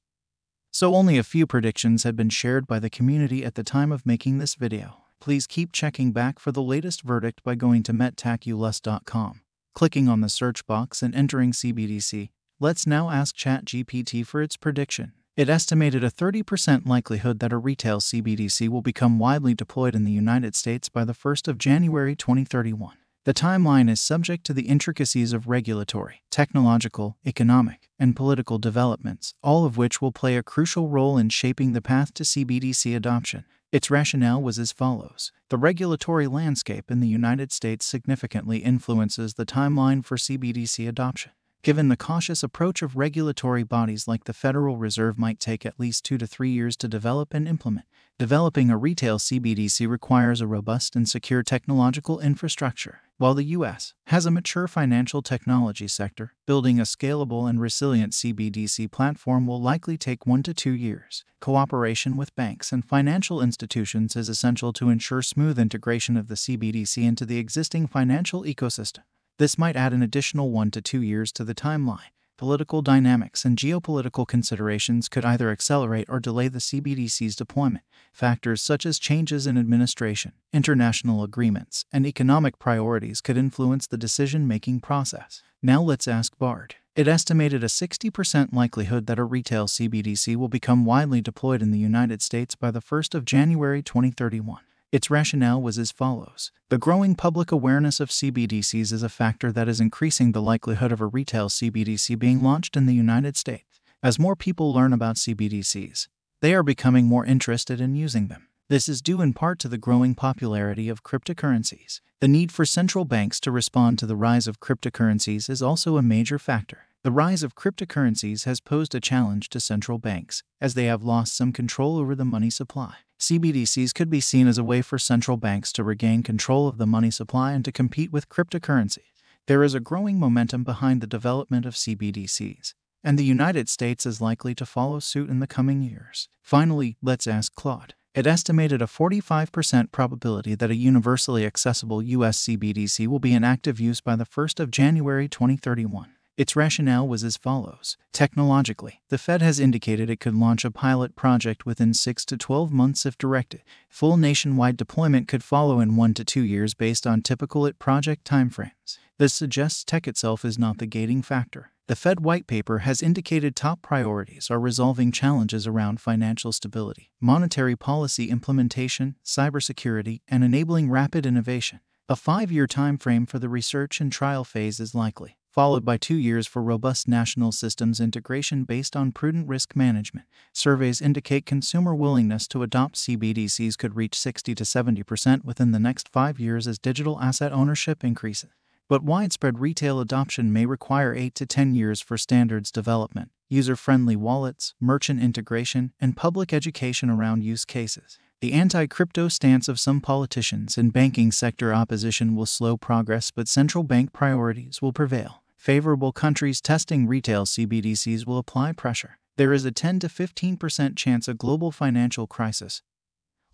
so 0.75 0.97
only 0.97 1.17
a 1.17 1.23
few 1.23 1.47
predictions 1.47 2.03
had 2.03 2.17
been 2.17 2.29
shared 2.29 2.67
by 2.67 2.81
the 2.81 2.91
community 2.91 3.45
at 3.45 3.55
the 3.55 3.63
time 3.63 3.93
of 3.93 4.05
making 4.05 4.39
this 4.39 4.57
video. 4.57 4.97
Please 5.21 5.47
keep 5.47 5.71
checking 5.71 6.11
back 6.11 6.41
for 6.41 6.51
the 6.51 6.61
latest 6.61 7.03
verdict 7.03 7.45
by 7.45 7.55
going 7.55 7.85
to 7.85 7.93
metaculus.com, 7.93 9.43
clicking 9.73 10.09
on 10.09 10.21
the 10.21 10.29
search 10.29 10.67
box 10.67 11.01
and 11.01 11.15
entering 11.15 11.53
CBDC. 11.53 12.31
Let's 12.59 12.89
now 12.89 13.11
ask 13.11 13.37
ChatGPT 13.37 14.27
for 14.27 14.43
its 14.43 14.57
prediction. 14.57 15.13
It 15.37 15.49
estimated 15.49 16.03
a 16.03 16.11
30% 16.11 16.87
likelihood 16.87 17.39
that 17.39 17.53
a 17.53 17.57
retail 17.57 18.01
CBDC 18.01 18.69
will 18.69 18.83
become 18.83 19.21
widely 19.21 19.55
deployed 19.55 19.95
in 19.95 20.03
the 20.03 20.11
United 20.11 20.57
States 20.57 20.89
by 20.89 21.05
the 21.05 21.15
1st 21.15 21.47
of 21.47 21.57
January 21.57 22.17
2031. 22.17 22.97
The 23.25 23.33
timeline 23.33 23.89
is 23.89 24.03
subject 24.03 24.45
to 24.45 24.53
the 24.53 24.69
intricacies 24.69 25.33
of 25.33 25.49
regulatory, 25.49 26.23
technological, 26.31 27.17
economic, 27.27 27.89
and 27.99 28.15
political 28.15 28.59
developments, 28.59 29.33
all 29.43 29.65
of 29.65 29.79
which 29.79 30.03
will 30.03 30.13
play 30.13 30.37
a 30.37 30.43
crucial 30.43 30.91
role 30.91 31.17
in 31.17 31.31
shaping 31.31 31.73
the 31.73 31.81
path 31.81 32.13
to 32.15 32.23
CBDC 32.23 32.95
adoption. 32.95 33.47
Its 33.73 33.91
rationale 33.91 34.43
was 34.43 34.59
as 34.59 34.73
follows 34.73 35.33
The 35.49 35.57
regulatory 35.57 36.27
landscape 36.27 36.91
in 36.91 37.01
the 37.01 37.09
United 37.09 37.51
States 37.51 37.87
significantly 37.87 38.59
influences 38.59 39.35
the 39.35 39.47
timeline 39.47 40.05
for 40.05 40.19
CBDC 40.19 40.87
adoption. 40.87 41.33
given 41.63 41.89
the 41.89 41.97
cautious 41.97 42.43
approach 42.43 42.83
of 42.83 42.95
regulatory 42.95 43.63
bodies 43.63 44.07
like 44.07 44.25
the 44.25 44.35
Federal 44.35 44.77
Reserve 44.77 45.19
might 45.19 45.41
take 45.41 45.65
at 45.65 45.81
least 45.81 46.05
two 46.05 46.19
to 46.19 46.27
three 46.27 46.51
years 46.51 46.77
to 46.77 46.89
develop 46.89 47.33
and 47.33 47.49
implement. 47.49 47.87
Developing 48.19 48.69
a 48.69 48.77
retail 48.77 49.19
CBDC 49.19 49.89
requires 49.89 50.43
a 50.43 50.47
robust 50.47 50.95
and 50.95 51.09
secure 51.09 51.43
technological 51.43 52.21
infrastructure. 52.21 53.01
While 53.17 53.35
the 53.35 53.45
U.S. 53.45 53.95
has 54.09 54.27
a 54.27 54.31
mature 54.33 54.67
financial 54.67 55.23
technology 55.23 55.87
sector, 55.87 56.35
building 56.47 56.81
a 56.81 56.83
scalable 56.83 57.49
and 57.49 57.61
resilient 57.61 58.13
CBDC 58.13 58.91
platform 58.91 59.47
will 59.47 59.63
likely 59.63 59.97
take 59.97 60.27
one 60.27 60.43
to 60.43 60.53
two 60.53 60.73
years. 60.73 61.25
Cooperation 61.41 62.17
with 62.17 62.35
banks 62.35 62.73
and 62.73 62.85
financial 62.85 63.41
institutions 63.41 64.17
is 64.17 64.29
essential 64.29 64.73
to 64.73 64.91
ensure 64.91 65.23
smooth 65.23 65.61
integration 65.61 66.17
of 66.17 66.27
the 66.27 66.35
CBDC 66.35 67.05
into 67.05 67.25
the 67.25 67.39
existing 67.39 67.87
financial 67.87 68.43
ecosystem. 68.43 69.05
This 69.39 69.57
might 69.57 69.77
add 69.77 69.93
an 69.93 70.03
additional 70.03 70.51
one 70.51 70.73
to 70.73 70.83
two 70.83 71.01
years 71.01 71.31
to 71.35 71.45
the 71.45 71.55
timeline. 71.55 72.11
Political 72.37 72.83
dynamics 72.83 73.45
and 73.45 73.57
geopolitical 73.57 74.27
considerations 74.27 75.09
could 75.09 75.25
either 75.25 75.51
accelerate 75.51 76.09
or 76.09 76.19
delay 76.19 76.49
the 76.49 76.59
CBDC's 76.59 77.37
deployment. 77.37 77.85
Factors 78.13 78.61
such 78.61 78.85
as 78.85 78.99
changes 78.99 79.47
in 79.47 79.57
administration, 79.57 80.33
international 80.53 81.23
agreements, 81.23 81.85
and 81.93 82.05
economic 82.05 82.59
priorities 82.59 83.21
could 83.21 83.37
influence 83.37 83.87
the 83.87 83.97
decision 83.97 84.49
making 84.49 84.81
process. 84.81 85.43
Now 85.63 85.81
let's 85.81 86.09
ask 86.09 86.37
Bard. 86.37 86.75
It 86.97 87.07
estimated 87.07 87.63
a 87.63 87.69
60% 87.69 88.53
likelihood 88.53 89.07
that 89.07 89.19
a 89.19 89.25
retail 89.25 89.69
CBDC 89.69 90.35
will 90.35 90.49
become 90.49 90.85
widely 90.85 91.21
deployed 91.21 91.63
in 91.63 91.71
the 91.71 91.79
United 91.79 92.21
States 92.21 92.57
by 92.57 92.73
the 92.73 92.83
1st 92.83 93.15
of 93.15 93.25
January 93.25 93.81
2031. 93.81 94.61
Its 94.95 95.11
rationale 95.11 95.61
was 95.61 95.77
as 95.77 95.91
follows 95.91 96.53
The 96.69 96.79
growing 96.79 97.17
public 97.17 97.51
awareness 97.51 97.99
of 97.99 98.11
CBDCs 98.11 98.93
is 98.93 99.03
a 99.03 99.09
factor 99.09 99.51
that 99.51 99.69
is 99.69 99.81
increasing 99.81 100.31
the 100.31 100.41
likelihood 100.41 100.93
of 100.93 101.01
a 101.01 101.07
retail 101.07 101.49
CBDC 101.49 102.17
being 102.17 102.45
launched 102.45 102.77
in 102.77 102.87
the 102.87 102.95
United 102.95 103.37
States. 103.37 103.81
As 104.05 104.21
more 104.21 104.37
people 104.37 104.73
learn 104.73 104.93
about 104.93 105.17
CBDCs, 105.17 106.07
they 106.43 106.55
are 106.55 106.63
becoming 106.63 107.07
more 107.07 107.27
interested 107.27 107.81
in 107.81 107.97
using 107.97 108.29
them. 108.29 108.47
This 108.69 108.89
is 108.89 109.03
due 109.03 109.21
in 109.21 109.33
part 109.33 109.59
to 109.59 109.69
the 109.69 109.79
growing 109.79 110.15
popularity 110.15 110.89
of 110.89 111.03
cryptocurrencies. 111.03 112.01
The 112.21 112.29
need 112.29 112.53
for 112.53 112.65
central 112.65 113.05
banks 113.05 113.41
to 113.41 113.51
respond 113.51 113.99
to 113.99 114.07
the 114.07 114.15
rise 114.15 114.47
of 114.47 114.61
cryptocurrencies 114.61 115.51
is 115.51 115.61
also 115.61 115.97
a 115.97 116.03
major 116.03 116.39
factor. 116.39 116.87
The 117.05 117.13
rise 117.13 117.43
of 117.43 117.55
cryptocurrencies 117.55 118.47
has 118.47 118.63
posed 118.63 118.95
a 118.95 119.01
challenge 119.01 119.51
to 119.51 119.61
central 119.61 119.99
banks, 119.99 120.43
as 120.59 120.73
they 120.73 120.87
have 120.87 121.03
lost 121.03 121.37
some 121.37 121.53
control 121.53 121.99
over 121.99 122.15
the 122.15 122.25
money 122.25 122.49
supply. 122.49 122.95
CBDCs 123.21 123.93
could 123.93 124.09
be 124.09 124.23
seen 124.23 124.49
as 124.49 124.57
a 124.57 124.65
way 124.65 124.81
for 124.81 124.99
central 124.99 125.37
banks 125.37 125.71
to 125.75 125.85
regain 125.85 126.23
control 126.23 126.67
of 126.67 126.79
the 126.79 126.87
money 126.87 127.11
supply 127.11 127.53
and 127.53 127.63
to 127.67 127.71
compete 127.71 128.11
with 128.11 128.31
cryptocurrency. 128.31 129.05
There 129.47 129.63
is 129.63 129.75
a 129.75 129.81
growing 129.81 130.19
momentum 130.19 130.65
behind 130.65 131.03
the 131.03 131.07
development 131.07 131.67
of 131.67 131.75
CBDCs, 131.75 132.73
and 133.05 133.19
the 133.19 133.25
United 133.27 133.69
States 133.69 134.07
is 134.07 134.23
likely 134.23 134.55
to 134.55 134.65
follow 134.65 134.99
suit 134.99 135.29
in 135.29 135.41
the 135.41 135.47
coming 135.47 135.83
years. 135.83 136.31
Finally, 136.41 136.97
let's 137.03 137.27
ask 137.27 137.55
Claude. 137.55 137.93
It 138.15 138.27
estimated 138.27 138.81
a 138.81 138.87
45% 138.87 139.93
probability 139.93 140.55
that 140.55 140.71
a 140.71 140.75
universally 140.75 141.45
accessible 141.45 142.01
US 142.03 142.47
CBDC 142.47 143.07
will 143.09 143.19
be 143.19 143.35
in 143.35 143.45
active 143.45 143.79
use 143.79 144.01
by 144.01 144.17
the 144.17 144.25
1st 144.25 144.59
of 144.59 144.71
January 144.71 145.29
2031. 145.29 146.14
Its 146.37 146.57
rationale 146.57 147.07
was 147.07 147.23
as 147.23 147.37
follows 147.37 147.97
Technologically, 148.13 149.01
the 149.09 149.19
Fed 149.19 149.41
has 149.41 149.61
indicated 149.61 150.11
it 150.11 150.19
could 150.19 150.35
launch 150.35 150.65
a 150.65 150.71
pilot 150.71 151.15
project 151.15 151.65
within 151.65 151.95
6 151.95 152.25
to 152.25 152.37
12 152.37 152.73
months 152.73 153.07
if 153.07 153.17
directed. 153.17 153.63
Full 153.89 154.17
nationwide 154.17 154.77
deployment 154.77 155.29
could 155.29 155.45
follow 155.45 155.79
in 155.79 155.97
1 155.97 156.15
to 156.15 156.25
2 156.25 156.43
years 156.43 156.75
based 156.75 157.07
on 157.07 157.23
typical 157.23 157.67
IT 157.67 157.79
project 157.79 158.25
timeframes. 158.25 158.99
This 159.17 159.33
suggests 159.33 159.85
tech 159.85 160.09
itself 160.09 160.45
is 160.45 160.59
not 160.59 160.79
the 160.79 160.87
gating 160.87 161.23
factor. 161.23 161.71
The 161.87 161.95
Fed 161.95 162.21
white 162.21 162.49
paper 162.49 162.79
has 162.79 163.03
indicated 163.03 163.55
top 163.55 163.81
priorities 163.81 164.51
are 164.51 164.59
resolving 164.59 165.13
challenges 165.13 165.69
around 165.69 166.01
financial 166.01 166.51
stability, 166.51 167.13
monetary 167.21 167.77
policy 167.77 168.29
implementation, 168.29 169.15
cybersecurity, 169.25 170.23
and 170.27 170.43
enabling 170.43 170.91
rapid 170.91 171.27
innovation. 171.27 171.79
A 172.09 172.17
five 172.17 172.51
year 172.51 172.67
time 172.67 172.99
frame 172.99 173.25
for 173.25 173.39
the 173.39 173.49
research 173.49 174.01
and 174.01 174.11
trial 174.11 174.45
phase 174.45 174.81
is 174.81 174.95
likely 174.95 175.37
followed 175.55 175.85
by 175.85 175.97
two 175.97 176.17
years 176.17 176.49
for 176.49 176.61
robust 176.61 177.07
national 177.07 177.53
systems 177.53 178.01
integration 178.01 178.65
based 178.65 178.97
on 178.97 179.13
prudent 179.13 179.47
risk 179.47 179.77
management. 179.77 180.27
Surveys 180.53 181.01
indicate 181.01 181.47
consumer 181.47 181.95
willingness 181.95 182.49
to 182.49 182.65
adopt 182.65 182.97
CBDCs 182.97 183.79
could 183.79 183.95
reach 183.95 184.19
60 184.19 184.53
to 184.57 184.65
70% 184.65 185.45
within 185.45 185.71
the 185.71 185.79
next 185.79 186.09
five 186.09 186.41
years 186.41 186.67
as 186.67 186.77
digital 186.81 187.21
asset 187.21 187.53
ownership 187.53 188.03
increases. 188.03 188.51
But 188.89 189.05
widespread 189.05 189.61
retail 189.61 190.01
adoption 190.01 190.53
may 190.53 190.67
require 190.67 191.15
8 191.15 191.37
to 191.37 191.47
10 191.47 191.77
years 191.77 192.01
for 192.01 192.19
standards 192.19 192.73
development, 192.73 193.31
user 193.49 193.77
friendly 193.77 194.17
wallets, 194.17 194.75
merchant 194.81 195.23
integration, 195.23 195.93
and 196.01 196.17
public 196.17 196.53
education 196.53 197.09
around 197.09 197.45
use 197.45 197.65
cases. 197.65 198.19
The 198.41 198.53
anti 198.53 198.89
crypto 198.89 199.29
stance 199.29 199.69
of 199.69 199.79
some 199.79 200.01
politicians 200.01 200.77
and 200.77 200.93
banking 200.93 201.31
sector 201.31 201.73
opposition 201.73 202.35
will 202.35 202.45
slow 202.45 202.77
progress, 202.77 203.31
but 203.31 203.47
central 203.47 203.85
bank 203.85 204.13
priorities 204.13 204.83
will 204.83 204.93
prevail 204.93 205.44
favorable 205.65 206.13
countries 206.13 206.61
testing 206.61 207.07
retail 207.07 207.47
CBDCs 207.47 208.27
will 208.27 208.37
apply 208.37 208.73
pressure. 208.73 209.19
There 209.39 209.51
is 209.51 209.65
a 209.65 209.73
10 209.73 210.01
to 210.01 210.09
15% 210.09 210.95
chance 210.95 211.27
a 211.27 211.33
global 211.33 211.73
financial 211.73 212.27
crisis 212.27 212.83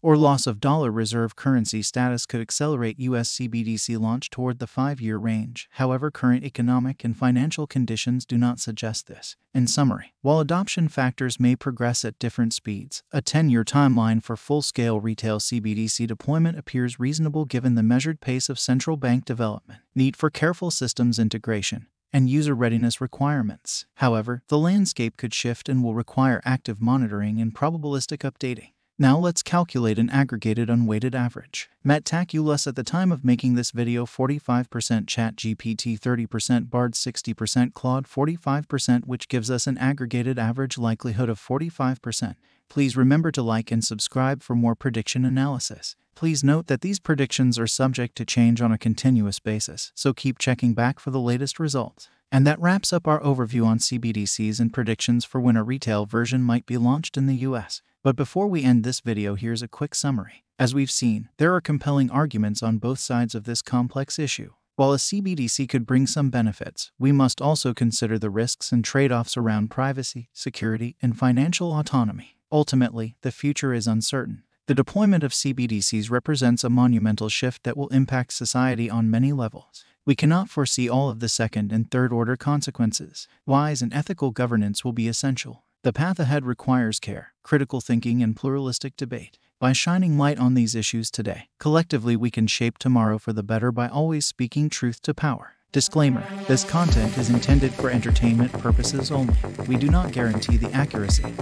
or 0.02 0.16
loss 0.16 0.46
of 0.46 0.60
dollar 0.60 0.90
reserve 0.90 1.36
currency 1.36 1.82
status 1.82 2.26
could 2.26 2.40
accelerate 2.40 2.98
US 2.98 3.30
CBDC 3.30 3.98
launch 4.00 4.30
toward 4.30 4.58
the 4.58 4.66
five 4.66 5.00
year 5.00 5.18
range. 5.18 5.68
However, 5.72 6.10
current 6.10 6.44
economic 6.44 7.04
and 7.04 7.16
financial 7.16 7.66
conditions 7.66 8.24
do 8.24 8.38
not 8.38 8.60
suggest 8.60 9.06
this. 9.06 9.36
In 9.52 9.66
summary, 9.66 10.14
while 10.22 10.40
adoption 10.40 10.88
factors 10.88 11.40
may 11.40 11.56
progress 11.56 12.04
at 12.04 12.18
different 12.18 12.54
speeds, 12.54 13.02
a 13.12 13.20
10 13.20 13.50
year 13.50 13.64
timeline 13.64 14.22
for 14.22 14.36
full 14.36 14.62
scale 14.62 15.00
retail 15.00 15.38
CBDC 15.38 16.06
deployment 16.06 16.58
appears 16.58 17.00
reasonable 17.00 17.44
given 17.44 17.74
the 17.74 17.82
measured 17.82 18.20
pace 18.20 18.48
of 18.48 18.58
central 18.58 18.96
bank 18.96 19.24
development, 19.24 19.80
need 19.94 20.16
for 20.16 20.30
careful 20.30 20.70
systems 20.70 21.18
integration, 21.18 21.86
and 22.12 22.28
user 22.28 22.54
readiness 22.54 23.00
requirements. 23.00 23.86
However, 23.94 24.42
the 24.48 24.58
landscape 24.58 25.16
could 25.16 25.34
shift 25.34 25.68
and 25.68 25.82
will 25.82 25.94
require 25.94 26.40
active 26.44 26.80
monitoring 26.80 27.40
and 27.40 27.54
probabilistic 27.54 28.18
updating. 28.18 28.72
Now 29.00 29.16
let's 29.16 29.42
calculate 29.42 29.98
an 29.98 30.10
aggregated 30.10 30.68
unweighted 30.68 31.14
average. 31.14 31.70
Matt 31.82 32.04
Metaculus 32.04 32.66
at 32.66 32.76
the 32.76 32.82
time 32.82 33.10
of 33.10 33.24
making 33.24 33.54
this 33.54 33.70
video 33.70 34.04
45% 34.04 34.66
ChatGPT 35.06 35.98
30% 35.98 36.68
Bard 36.68 36.92
60% 36.92 37.72
Claude 37.72 38.06
45% 38.06 39.06
which 39.06 39.28
gives 39.28 39.50
us 39.50 39.66
an 39.66 39.78
aggregated 39.78 40.38
average 40.38 40.76
likelihood 40.76 41.30
of 41.30 41.40
45%. 41.40 42.34
Please 42.70 42.96
remember 42.96 43.32
to 43.32 43.42
like 43.42 43.72
and 43.72 43.84
subscribe 43.84 44.44
for 44.44 44.54
more 44.54 44.76
prediction 44.76 45.24
analysis. 45.24 45.96
Please 46.14 46.44
note 46.44 46.68
that 46.68 46.82
these 46.82 47.00
predictions 47.00 47.58
are 47.58 47.66
subject 47.66 48.14
to 48.16 48.24
change 48.24 48.62
on 48.62 48.70
a 48.70 48.78
continuous 48.78 49.40
basis, 49.40 49.90
so 49.96 50.12
keep 50.12 50.38
checking 50.38 50.72
back 50.72 51.00
for 51.00 51.10
the 51.10 51.18
latest 51.18 51.58
results. 51.58 52.08
And 52.30 52.46
that 52.46 52.60
wraps 52.60 52.92
up 52.92 53.08
our 53.08 53.20
overview 53.22 53.66
on 53.66 53.78
CBDCs 53.78 54.60
and 54.60 54.72
predictions 54.72 55.24
for 55.24 55.40
when 55.40 55.56
a 55.56 55.64
retail 55.64 56.06
version 56.06 56.42
might 56.42 56.64
be 56.64 56.76
launched 56.76 57.16
in 57.16 57.26
the 57.26 57.34
US. 57.38 57.82
But 58.04 58.14
before 58.14 58.46
we 58.46 58.62
end 58.62 58.84
this 58.84 59.00
video, 59.00 59.34
here's 59.34 59.62
a 59.62 59.68
quick 59.68 59.92
summary. 59.92 60.44
As 60.56 60.72
we've 60.72 60.92
seen, 60.92 61.28
there 61.38 61.52
are 61.52 61.60
compelling 61.60 62.08
arguments 62.08 62.62
on 62.62 62.78
both 62.78 63.00
sides 63.00 63.34
of 63.34 63.44
this 63.44 63.62
complex 63.62 64.16
issue. 64.16 64.52
While 64.76 64.92
a 64.92 64.98
CBDC 64.98 65.68
could 65.68 65.86
bring 65.86 66.06
some 66.06 66.30
benefits, 66.30 66.92
we 67.00 67.10
must 67.10 67.40
also 67.40 67.74
consider 67.74 68.16
the 68.16 68.30
risks 68.30 68.70
and 68.70 68.84
trade 68.84 69.10
offs 69.10 69.36
around 69.36 69.72
privacy, 69.72 70.28
security, 70.32 70.94
and 71.02 71.18
financial 71.18 71.76
autonomy. 71.76 72.36
Ultimately, 72.52 73.16
the 73.22 73.32
future 73.32 73.72
is 73.72 73.86
uncertain. 73.86 74.42
The 74.66 74.74
deployment 74.74 75.24
of 75.24 75.32
CBDCs 75.32 76.10
represents 76.10 76.64
a 76.64 76.70
monumental 76.70 77.28
shift 77.28 77.64
that 77.64 77.76
will 77.76 77.88
impact 77.88 78.32
society 78.32 78.88
on 78.88 79.10
many 79.10 79.32
levels. 79.32 79.84
We 80.06 80.14
cannot 80.14 80.48
foresee 80.48 80.88
all 80.88 81.10
of 81.10 81.20
the 81.20 81.28
second 81.28 81.72
and 81.72 81.90
third 81.90 82.12
order 82.12 82.36
consequences. 82.36 83.28
Wise 83.46 83.82
and 83.82 83.92
ethical 83.92 84.30
governance 84.30 84.84
will 84.84 84.92
be 84.92 85.08
essential. 85.08 85.64
The 85.82 85.92
path 85.92 86.18
ahead 86.18 86.44
requires 86.44 87.00
care, 87.00 87.32
critical 87.42 87.80
thinking, 87.80 88.22
and 88.22 88.36
pluralistic 88.36 88.96
debate. 88.96 89.38
By 89.58 89.72
shining 89.72 90.16
light 90.18 90.38
on 90.38 90.54
these 90.54 90.74
issues 90.74 91.10
today, 91.10 91.48
collectively 91.58 92.16
we 92.16 92.30
can 92.30 92.46
shape 92.46 92.78
tomorrow 92.78 93.18
for 93.18 93.32
the 93.32 93.42
better 93.42 93.70
by 93.70 93.88
always 93.88 94.26
speaking 94.26 94.70
truth 94.70 95.02
to 95.02 95.14
power. 95.14 95.56
Disclaimer 95.72 96.26
This 96.48 96.64
content 96.64 97.16
is 97.16 97.30
intended 97.30 97.72
for 97.72 97.90
entertainment 97.90 98.52
purposes 98.54 99.12
only. 99.12 99.36
We 99.68 99.76
do 99.76 99.88
not 99.88 100.10
guarantee 100.10 100.56
the 100.56 100.72
accuracy 100.72 101.32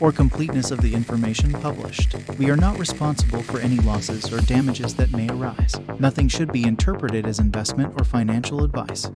or 0.00 0.12
completeness 0.12 0.70
of 0.70 0.80
the 0.80 0.94
information 0.94 1.52
published. 1.52 2.16
We 2.38 2.48
are 2.48 2.56
not 2.56 2.78
responsible 2.78 3.42
for 3.42 3.60
any 3.60 3.76
losses 3.76 4.32
or 4.32 4.40
damages 4.40 4.94
that 4.94 5.12
may 5.12 5.28
arise. 5.28 5.78
Nothing 5.98 6.26
should 6.26 6.52
be 6.52 6.64
interpreted 6.64 7.26
as 7.26 7.38
investment 7.38 7.92
or 8.00 8.04
financial 8.04 8.64
advice. 8.64 9.06